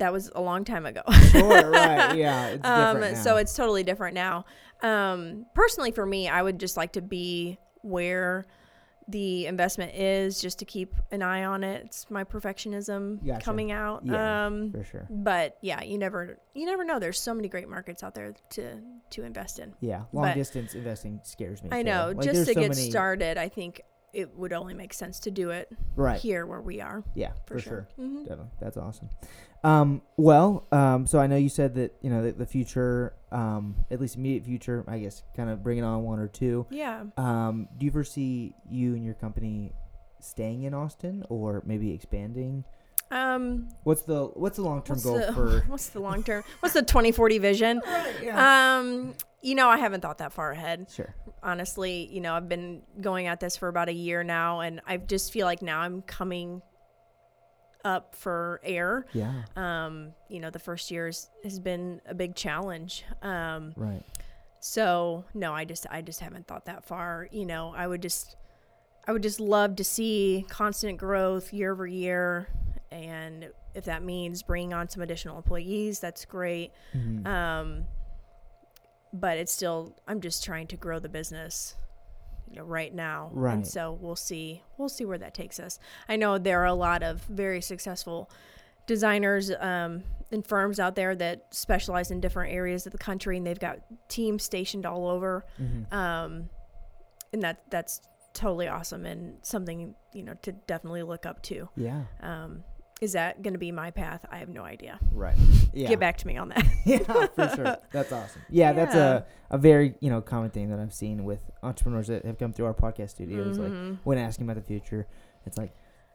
that 0.00 0.12
was 0.12 0.30
a 0.34 0.40
long 0.40 0.64
time 0.64 0.84
ago. 0.86 1.02
Sure, 1.30 1.70
right? 1.70 2.14
Yeah, 2.16 2.48
it's 2.48 2.66
um, 2.66 2.94
different 2.96 3.16
now. 3.16 3.22
so 3.22 3.36
it's 3.36 3.54
totally 3.54 3.82
different 3.84 4.14
now. 4.14 4.44
Um, 4.82 5.46
personally, 5.54 5.92
for 5.92 6.04
me, 6.04 6.28
I 6.28 6.42
would 6.42 6.58
just 6.58 6.76
like 6.76 6.92
to 6.94 7.00
be 7.02 7.58
where 7.82 8.44
the 9.08 9.46
investment 9.46 9.94
is 9.94 10.40
just 10.40 10.60
to 10.60 10.64
keep 10.64 10.94
an 11.10 11.20
eye 11.22 11.44
on 11.44 11.64
it. 11.64 11.82
It's 11.86 12.10
my 12.10 12.22
perfectionism 12.24 13.24
Gotcha. 13.26 13.44
coming 13.44 13.72
out. 13.72 14.02
Yeah, 14.04 14.46
um, 14.46 14.72
for 14.72 14.84
sure. 14.84 15.06
but 15.10 15.56
yeah, 15.62 15.82
you 15.82 15.98
never 15.98 16.38
you 16.54 16.64
never 16.66 16.84
know. 16.84 16.98
There's 16.98 17.20
so 17.20 17.34
many 17.34 17.48
great 17.48 17.68
markets 17.68 18.02
out 18.02 18.14
there 18.14 18.34
to 18.50 18.80
to 19.10 19.22
invest 19.24 19.58
in. 19.58 19.74
Yeah, 19.80 20.02
long 20.12 20.26
but- 20.26 20.34
distance 20.34 20.74
investing 20.74 21.20
scares 21.24 21.62
me. 21.62 21.70
I 21.72 21.82
know. 21.82 22.12
Like, 22.16 22.24
just 22.24 22.46
to 22.46 22.54
so 22.54 22.60
get 22.60 22.70
many- 22.70 22.90
started, 22.90 23.36
I 23.38 23.48
think 23.48 23.82
it 24.12 24.36
would 24.36 24.52
only 24.52 24.74
make 24.74 24.92
sense 24.92 25.20
to 25.20 25.30
do 25.30 25.50
it 25.50 25.68
Right. 25.94 26.20
here 26.20 26.44
where 26.44 26.60
we 26.60 26.80
are. 26.80 27.04
Yeah, 27.14 27.30
For, 27.46 27.54
for, 27.54 27.60
sure. 27.60 27.88
sure. 27.94 28.04
hmm 28.06 28.22
Definitely. 28.24 28.50
That's 28.60 28.76
awesome. 28.76 29.08
Um, 29.62 30.02
well, 30.16 30.66
um, 30.72 31.06
so 31.06 31.18
I 31.18 31.26
know 31.26 31.36
you 31.36 31.48
said 31.48 31.74
that 31.74 31.94
you 32.00 32.10
know 32.10 32.22
the, 32.22 32.32
the 32.32 32.46
future, 32.46 33.14
um, 33.30 33.76
at 33.90 34.00
least 34.00 34.16
immediate 34.16 34.44
future, 34.44 34.84
I 34.88 34.98
guess, 34.98 35.22
kind 35.36 35.50
of 35.50 35.62
bringing 35.62 35.84
on 35.84 36.02
one 36.02 36.18
or 36.18 36.28
two. 36.28 36.66
Yeah. 36.70 37.04
Um, 37.16 37.68
do 37.76 37.84
you 37.84 37.92
foresee 37.92 38.54
you 38.70 38.94
and 38.94 39.04
your 39.04 39.14
company 39.14 39.72
staying 40.20 40.62
in 40.62 40.74
Austin 40.74 41.24
or 41.28 41.62
maybe 41.66 41.92
expanding? 41.92 42.64
Um. 43.10 43.68
What's 43.82 44.02
the 44.02 44.26
what's 44.34 44.56
the 44.56 44.62
long 44.62 44.82
term 44.82 45.00
goal 45.00 45.18
the 45.18 45.32
for? 45.32 45.60
what's 45.66 45.88
the 45.88 46.00
long 46.00 46.22
term? 46.22 46.44
What's 46.60 46.74
the 46.74 46.82
2040 46.82 47.38
vision? 47.38 47.82
Um. 48.32 49.14
You 49.42 49.54
know, 49.54 49.70
I 49.70 49.78
haven't 49.78 50.02
thought 50.02 50.18
that 50.18 50.34
far 50.34 50.50
ahead. 50.50 50.86
sure. 50.94 51.14
honestly, 51.42 52.10
you 52.12 52.20
know, 52.20 52.34
I've 52.34 52.48
been 52.48 52.82
going 53.00 53.26
at 53.26 53.40
this 53.40 53.56
for 53.56 53.68
about 53.68 53.88
a 53.88 53.92
year 53.92 54.22
now, 54.22 54.60
and 54.60 54.82
I 54.86 54.98
just 54.98 55.32
feel 55.32 55.46
like 55.46 55.62
now 55.62 55.80
I'm 55.80 56.02
coming 56.02 56.60
up 57.84 58.14
for 58.14 58.60
air. 58.62 59.06
Yeah. 59.12 59.42
Um, 59.56 60.12
you 60.28 60.40
know, 60.40 60.50
the 60.50 60.58
first 60.58 60.90
years 60.90 61.30
has 61.44 61.58
been 61.58 62.00
a 62.06 62.14
big 62.14 62.34
challenge. 62.34 63.04
Um, 63.22 63.72
Right. 63.76 64.02
so 64.60 65.24
no, 65.34 65.52
I 65.54 65.64
just 65.64 65.86
I 65.90 66.02
just 66.02 66.20
haven't 66.20 66.46
thought 66.46 66.66
that 66.66 66.84
far. 66.84 67.28
You 67.30 67.46
know, 67.46 67.72
I 67.76 67.86
would 67.86 68.02
just 68.02 68.36
I 69.06 69.12
would 69.12 69.22
just 69.22 69.40
love 69.40 69.76
to 69.76 69.84
see 69.84 70.44
constant 70.48 70.98
growth 70.98 71.52
year 71.52 71.72
over 71.72 71.86
year, 71.86 72.48
and 72.90 73.50
if 73.74 73.84
that 73.86 74.02
means 74.02 74.42
bringing 74.42 74.74
on 74.74 74.88
some 74.88 75.02
additional 75.02 75.36
employees, 75.36 76.00
that's 76.00 76.24
great. 76.24 76.72
Mhm. 76.94 77.26
Um, 77.26 77.86
but 79.12 79.38
it's 79.38 79.50
still, 79.52 79.96
I'm 80.06 80.20
just 80.20 80.44
trying 80.44 80.66
to 80.68 80.76
grow 80.76 80.98
the 81.00 81.08
business, 81.08 81.74
right 82.56 82.94
now. 82.94 83.30
Right. 83.32 83.54
And 83.54 83.66
so 83.66 83.96
we'll 84.00 84.16
see, 84.16 84.62
we'll 84.78 84.88
see 84.88 85.04
where 85.04 85.18
that 85.18 85.34
takes 85.34 85.60
us. 85.60 85.78
I 86.08 86.16
know 86.16 86.38
there 86.38 86.60
are 86.62 86.66
a 86.66 86.74
lot 86.74 87.02
of 87.02 87.22
very 87.22 87.60
successful 87.60 88.30
designers 88.86 89.50
um, 89.60 90.02
and 90.32 90.44
firms 90.46 90.80
out 90.80 90.94
there 90.96 91.14
that 91.16 91.54
specialize 91.54 92.10
in 92.10 92.20
different 92.20 92.52
areas 92.52 92.86
of 92.86 92.92
the 92.92 92.98
country, 92.98 93.36
and 93.36 93.46
they've 93.46 93.58
got 93.58 93.78
teams 94.08 94.42
stationed 94.42 94.84
all 94.86 95.08
over. 95.08 95.44
Mhm. 95.60 95.92
Um, 95.92 96.50
and 97.32 97.42
that 97.42 97.62
that's 97.70 98.00
totally 98.32 98.68
awesome 98.68 99.04
and 99.06 99.36
something 99.42 99.94
you 100.12 100.22
know 100.22 100.34
to 100.42 100.52
definitely 100.52 101.02
look 101.02 101.26
up 101.26 101.42
to. 101.42 101.68
Yeah. 101.76 102.02
Um, 102.20 102.64
is 103.00 103.12
that 103.12 103.42
going 103.42 103.54
to 103.54 103.58
be 103.58 103.72
my 103.72 103.90
path? 103.90 104.24
I 104.30 104.38
have 104.38 104.48
no 104.48 104.62
idea. 104.62 104.98
Right. 105.12 105.36
Yeah. 105.72 105.88
Get 105.88 106.00
back 106.00 106.18
to 106.18 106.26
me 106.26 106.36
on 106.36 106.48
that. 106.50 106.64
yeah, 106.84 106.98
for 106.98 107.48
sure. 107.56 107.76
That's 107.92 108.12
awesome. 108.12 108.42
Yeah, 108.50 108.72
that's 108.72 108.94
a, 108.94 109.24
a 109.50 109.58
very 109.58 109.94
you 110.00 110.10
know 110.10 110.20
common 110.20 110.50
thing 110.50 110.68
that 110.70 110.78
I've 110.78 110.92
seen 110.92 111.24
with 111.24 111.50
entrepreneurs 111.62 112.08
that 112.08 112.24
have 112.24 112.38
come 112.38 112.52
through 112.52 112.66
our 112.66 112.74
podcast 112.74 113.10
studios. 113.10 113.58
Like 113.58 113.72
Mhm. 113.72 113.98
when 114.04 114.18
asking 114.18 114.46
about 114.46 114.56
the 114.56 114.66
future, 114.66 115.06
it's 115.46 115.56
like 115.56 115.72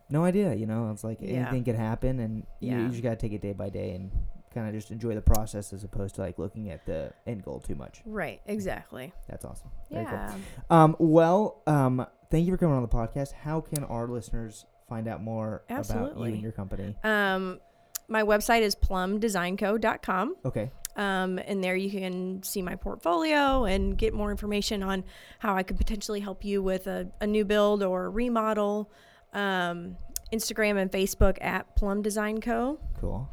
no 0.09 0.23
idea. 0.23 0.53
You 0.53 0.65
know, 0.67 0.91
it's 0.91 1.03
like 1.03 1.19
Yeah. 1.21 1.39
anything 1.41 1.63
could 1.63 1.75
happen, 1.75 2.19
and 2.19 2.45
you, 2.59 2.77
you 2.77 2.89
just 2.89 3.01
gotta 3.03 3.15
take 3.15 3.33
it 3.33 3.41
day 3.41 3.53
by 3.53 3.69
day 3.69 3.91
and 3.95 4.11
kind 4.53 4.67
of 4.67 4.73
just 4.73 4.91
enjoy 4.91 5.13
the 5.15 5.21
process 5.21 5.73
as 5.73 5.83
opposed 5.83 6.15
to 6.15 6.21
like 6.21 6.37
looking 6.39 6.69
at 6.69 6.85
the 6.85 7.11
end 7.27 7.43
goal 7.43 7.59
too 7.59 7.75
much. 7.75 8.01
Right, 8.05 8.41
exactly. 8.45 9.11
That's 9.27 9.43
awesome. 9.43 9.69
Very 9.91 10.05
cool. 10.05 10.13
Yeah. 10.13 10.35
Um, 10.69 10.95
well, 10.99 11.61
um, 11.67 12.05
thank 12.31 12.45
you 12.45 12.53
for 12.53 12.57
coming 12.57 12.75
on 12.75 12.81
the 12.81 12.87
podcast. 12.87 13.33
How 13.33 13.59
can 13.61 13.83
our 13.85 14.07
listeners 14.07 14.65
find 14.87 15.07
out 15.07 15.21
more 15.23 15.63
about 15.69 16.17
you 16.17 16.23
and 16.23 16.41
your 16.41 16.51
company? 16.51 16.95
Um, 17.03 17.59
my 18.07 18.23
website 18.23 18.61
is 18.61 18.75
plumdesignco.com. 18.75 20.35
Okay. 20.45 20.71
Um, 20.95 21.39
and 21.39 21.61
there 21.63 21.75
you 21.75 21.91
can 21.91 22.41
see 22.43 22.61
my 22.61 22.75
portfolio 22.75 23.65
and 23.65 23.97
get 23.97 24.13
more 24.13 24.31
information 24.31 24.81
on 24.81 25.03
how 25.39 25.55
I 25.55 25.63
could 25.63 25.77
potentially 25.77 26.21
help 26.21 26.45
you 26.45 26.63
with 26.63 26.87
a, 26.87 27.09
a 27.19 27.27
new 27.27 27.43
build 27.43 27.83
or 27.83 28.09
remodel. 28.09 28.89
Um, 29.33 29.97
Instagram 30.31 30.77
and 30.81 30.89
Facebook 30.91 31.37
at 31.41 31.75
Plum 31.75 32.01
Design 32.01 32.39
Co. 32.39 32.79
Cool. 33.01 33.29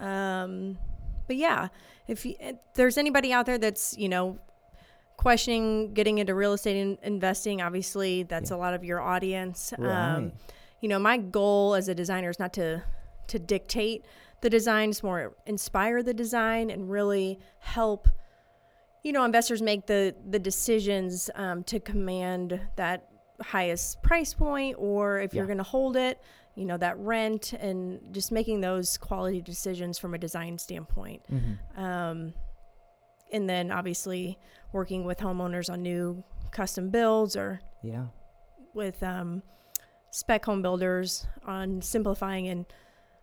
Um, 0.00 0.78
but 1.26 1.36
yeah, 1.36 1.68
if, 2.06 2.24
you, 2.24 2.34
if 2.40 2.56
there's 2.74 2.96
anybody 2.96 3.32
out 3.32 3.44
there 3.46 3.58
that's 3.58 3.96
you 3.98 4.08
know 4.08 4.38
questioning 5.16 5.92
getting 5.94 6.18
into 6.18 6.34
real 6.34 6.52
estate 6.54 6.76
in, 6.76 6.96
investing, 7.02 7.60
obviously 7.60 8.22
that's 8.22 8.50
Yeah. 8.50 8.56
a 8.56 8.58
lot 8.58 8.72
of 8.74 8.84
your 8.84 9.00
audience. 9.00 9.74
Right. 9.76 10.30
You 10.80 10.88
know, 10.88 10.98
my 10.98 11.16
goal 11.18 11.74
as 11.74 11.88
a 11.88 11.94
designer 11.94 12.30
is 12.30 12.38
not 12.38 12.52
to 12.54 12.82
to 13.28 13.38
dictate 13.38 14.06
the 14.40 14.48
designs, 14.50 15.02
more 15.02 15.34
inspire 15.46 16.02
the 16.02 16.14
design 16.14 16.70
and 16.70 16.90
really 16.90 17.38
help 17.60 18.08
you 19.02 19.12
know 19.12 19.24
investors 19.24 19.62
make 19.62 19.86
the 19.86 20.14
the 20.28 20.38
decisions 20.38 21.30
um, 21.34 21.62
to 21.64 21.78
command 21.80 22.60
that 22.76 23.08
highest 23.40 24.02
price 24.02 24.34
point 24.34 24.76
or 24.78 25.20
if 25.20 25.32
you're 25.32 25.46
going 25.46 25.58
to 25.58 25.62
hold 25.64 25.96
it 25.96 26.20
you 26.56 26.64
know 26.64 26.76
that 26.76 26.98
rent 26.98 27.52
and 27.52 28.00
just 28.12 28.32
making 28.32 28.60
those 28.60 28.98
quality 28.98 29.40
decisions 29.40 29.96
from 29.98 30.12
a 30.14 30.18
design 30.18 30.58
standpoint. 30.58 31.22
Hmm 31.28 31.82
um, 31.82 32.34
and 33.32 33.48
then 33.48 33.70
obviously 33.70 34.38
working 34.72 35.04
with 35.04 35.18
homeowners 35.18 35.70
on 35.70 35.82
new 35.82 36.24
custom 36.50 36.90
builds 36.90 37.36
or 37.36 37.60
Yeah. 37.82 38.06
with 38.74 39.02
um, 39.02 39.42
spec 40.18 40.44
home 40.44 40.62
builders 40.62 41.26
on 41.46 41.80
simplifying 41.80 42.48
and 42.48 42.66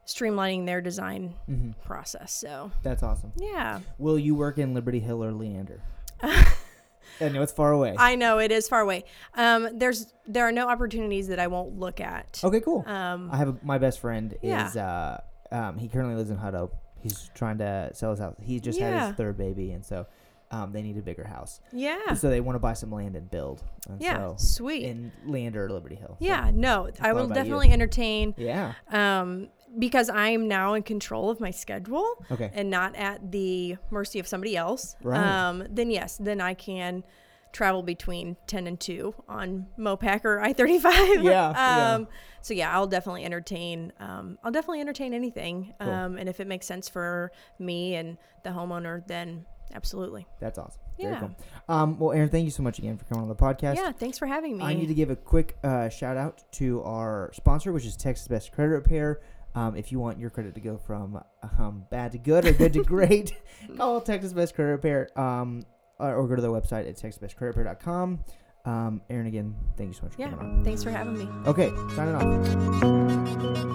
streamlining 0.07 0.65
their 0.65 0.79
design 0.81 1.33
hmm 1.45 1.71
process 1.83 2.31
so 2.33 2.71
That's 2.83 3.03
awesome. 3.03 3.33
yeah 3.35 3.81
Will 3.97 4.17
you 4.17 4.33
work 4.35 4.57
in 4.57 4.73
Liberty 4.73 4.99
Hill 5.01 5.21
or 5.23 5.31
Leander? 5.33 5.81
I 6.23 7.29
know 7.29 7.41
it's 7.41 7.51
far 7.51 7.71
away. 7.71 7.95
i 7.97 8.15
know 8.15 8.39
it 8.39 8.51
is 8.51 8.67
far 8.69 8.81
away 8.81 9.03
um, 9.35 9.67
there's 9.77 10.13
there 10.27 10.47
are 10.47 10.51
no 10.51 10.69
opportunities 10.69 11.27
that 11.27 11.39
i 11.39 11.47
won't 11.47 11.77
look 11.79 11.99
at 11.99 12.39
okay, 12.43 12.61
cool. 12.61 12.83
um, 12.87 13.29
I 13.31 13.37
have 13.37 13.49
a, 13.49 13.55
my 13.61 13.77
best 13.77 13.99
friend 13.99 14.35
Yeah. 14.41 14.67
is 14.67 14.77
uh 14.77 15.21
um 15.51 15.77
he 15.77 15.87
currently 15.89 16.15
lives 16.15 16.29
in 16.29 16.37
Hutto. 16.37 16.71
He's 17.01 17.29
trying 17.35 17.59
to 17.59 17.91
sell 17.93 18.09
his 18.11 18.19
house. 18.19 18.33
He 18.41 18.59
just 18.59 18.79
had 18.79 18.93
his 19.07 19.15
third 19.15 19.37
baby, 19.37 19.71
and 19.73 19.85
so 19.85 20.07
um 20.51 20.71
they 20.71 20.81
need 20.81 20.97
a 20.97 21.01
bigger 21.01 21.23
house. 21.25 21.59
yeah 21.71 22.13
So 22.13 22.29
they 22.29 22.39
want 22.41 22.55
to 22.55 22.59
buy 22.59 22.73
some 22.73 22.91
land 22.91 23.15
and 23.15 23.29
build. 23.29 23.63
And 23.89 24.01
yeah 24.01 24.17
So 24.17 24.35
sweet 24.37 24.83
in 24.83 25.11
Leander 25.25 25.65
or 25.65 25.69
Liberty 25.71 25.95
Hill. 25.95 26.17
So, 26.19 26.25
yeah 26.25 26.51
no 26.53 26.89
i 27.01 27.13
will 27.13 27.25
about 27.25 27.29
you. 27.29 27.43
definitely 27.43 27.71
entertain 27.71 28.33
yeah. 28.37 28.73
um, 28.91 29.49
because 29.77 30.09
i'm 30.09 30.47
now 30.47 30.73
in 30.75 30.83
control 30.83 31.29
of 31.29 31.39
my 31.39 31.51
schedule 31.51 32.23
Okay. 32.31 32.51
and 32.53 32.69
not 32.69 32.95
at 32.95 33.31
the 33.31 33.77
mercy 33.89 34.19
of 34.19 34.27
somebody 34.27 34.55
else, 34.55 34.95
Right. 35.03 35.19
um, 35.19 35.63
then 35.69 35.89
yes, 35.91 36.17
then 36.17 36.39
I 36.41 36.53
can 36.53 37.03
travel 37.51 37.83
between 37.83 38.35
10 38.47 38.67
and 38.67 38.77
2 38.79 39.13
on 39.29 39.67
Mopac 39.79 40.25
or 40.25 40.41
I 40.41 40.51
35. 40.53 40.91
Yeah, 41.23 41.51
yeah. 41.51 41.93
um, 41.95 42.07
So, 42.41 42.53
yeah, 42.53 42.73
I'll 42.73 42.85
definitely 42.87 43.23
entertain. 43.23 43.93
Um, 43.99 44.37
I'll 44.43 44.51
definitely 44.51 44.81
entertain 44.81 45.13
anything. 45.13 45.73
Cool. 45.79 45.89
Um, 45.89 46.17
and 46.17 46.27
if 46.27 46.39
it 46.41 46.47
makes 46.47 46.65
sense 46.65 46.89
for 46.89 47.31
me 47.57 47.95
and 47.95 48.17
the 48.43 48.49
homeowner, 48.49 49.05
then 49.07 49.45
absolutely. 49.75 50.25
That's 50.39 50.57
awesome. 50.57 50.81
Very 50.99 51.17
cool. 51.17 51.35
Um, 51.67 51.99
well, 51.99 52.11
Aaron, 52.13 52.29
thank 52.29 52.45
you 52.45 52.51
so 52.51 52.63
much 52.63 52.79
again 52.79 52.97
for 52.97 53.05
coming 53.05 53.23
on 53.23 53.29
the 53.29 53.35
podcast. 53.35 53.75
Yeah, 53.75 53.91
thanks 53.91 54.17
for 54.17 54.25
having 54.25 54.57
me. 54.57 54.63
I 54.63 54.73
need 54.73 54.87
to 54.87 54.93
give 54.93 55.09
a 55.09 55.15
quick 55.15 55.57
uh, 55.63 55.89
shout 55.89 56.17
out 56.17 56.43
to 56.53 56.81
our 56.83 57.31
sponsor, 57.33 57.71
which 57.73 57.85
is 57.85 57.95
Texas 57.95 58.27
Best 58.27 58.51
Credit 58.51 58.71
Repair. 58.71 59.21
Um, 59.53 59.75
if 59.75 59.91
you 59.91 59.99
want 59.99 60.19
your 60.19 60.29
credit 60.29 60.53
to 60.55 60.61
go 60.61 60.77
from 60.77 61.21
um, 61.57 61.85
bad 61.89 62.11
to 62.11 62.17
good 62.17 62.45
or 62.45 62.51
good 62.51 62.73
to 62.73 62.83
great, 62.85 63.33
call 63.77 64.01
Texas 64.01 64.33
Best 64.33 64.55
Credit 64.55 64.71
Repair 64.71 65.19
um, 65.19 65.63
or, 65.99 66.15
or 66.15 66.27
go 66.27 66.35
to 66.35 66.41
their 66.41 66.51
website 66.51 66.87
at 66.89 66.97
texasbestcreditrepair.com. 66.97 68.19
Um, 68.65 69.01
Aaron, 69.09 69.27
again, 69.27 69.55
thank 69.77 69.89
you 69.89 69.93
so 69.93 70.03
much 70.03 70.15
for 70.15 70.21
yeah, 70.21 70.29
coming 70.31 70.57
on. 70.57 70.63
thanks 70.63 70.83
for 70.83 70.89
having 70.89 71.17
me. 71.17 71.27
Okay, 71.47 71.71
signing 71.95 72.15
off. 72.15 73.74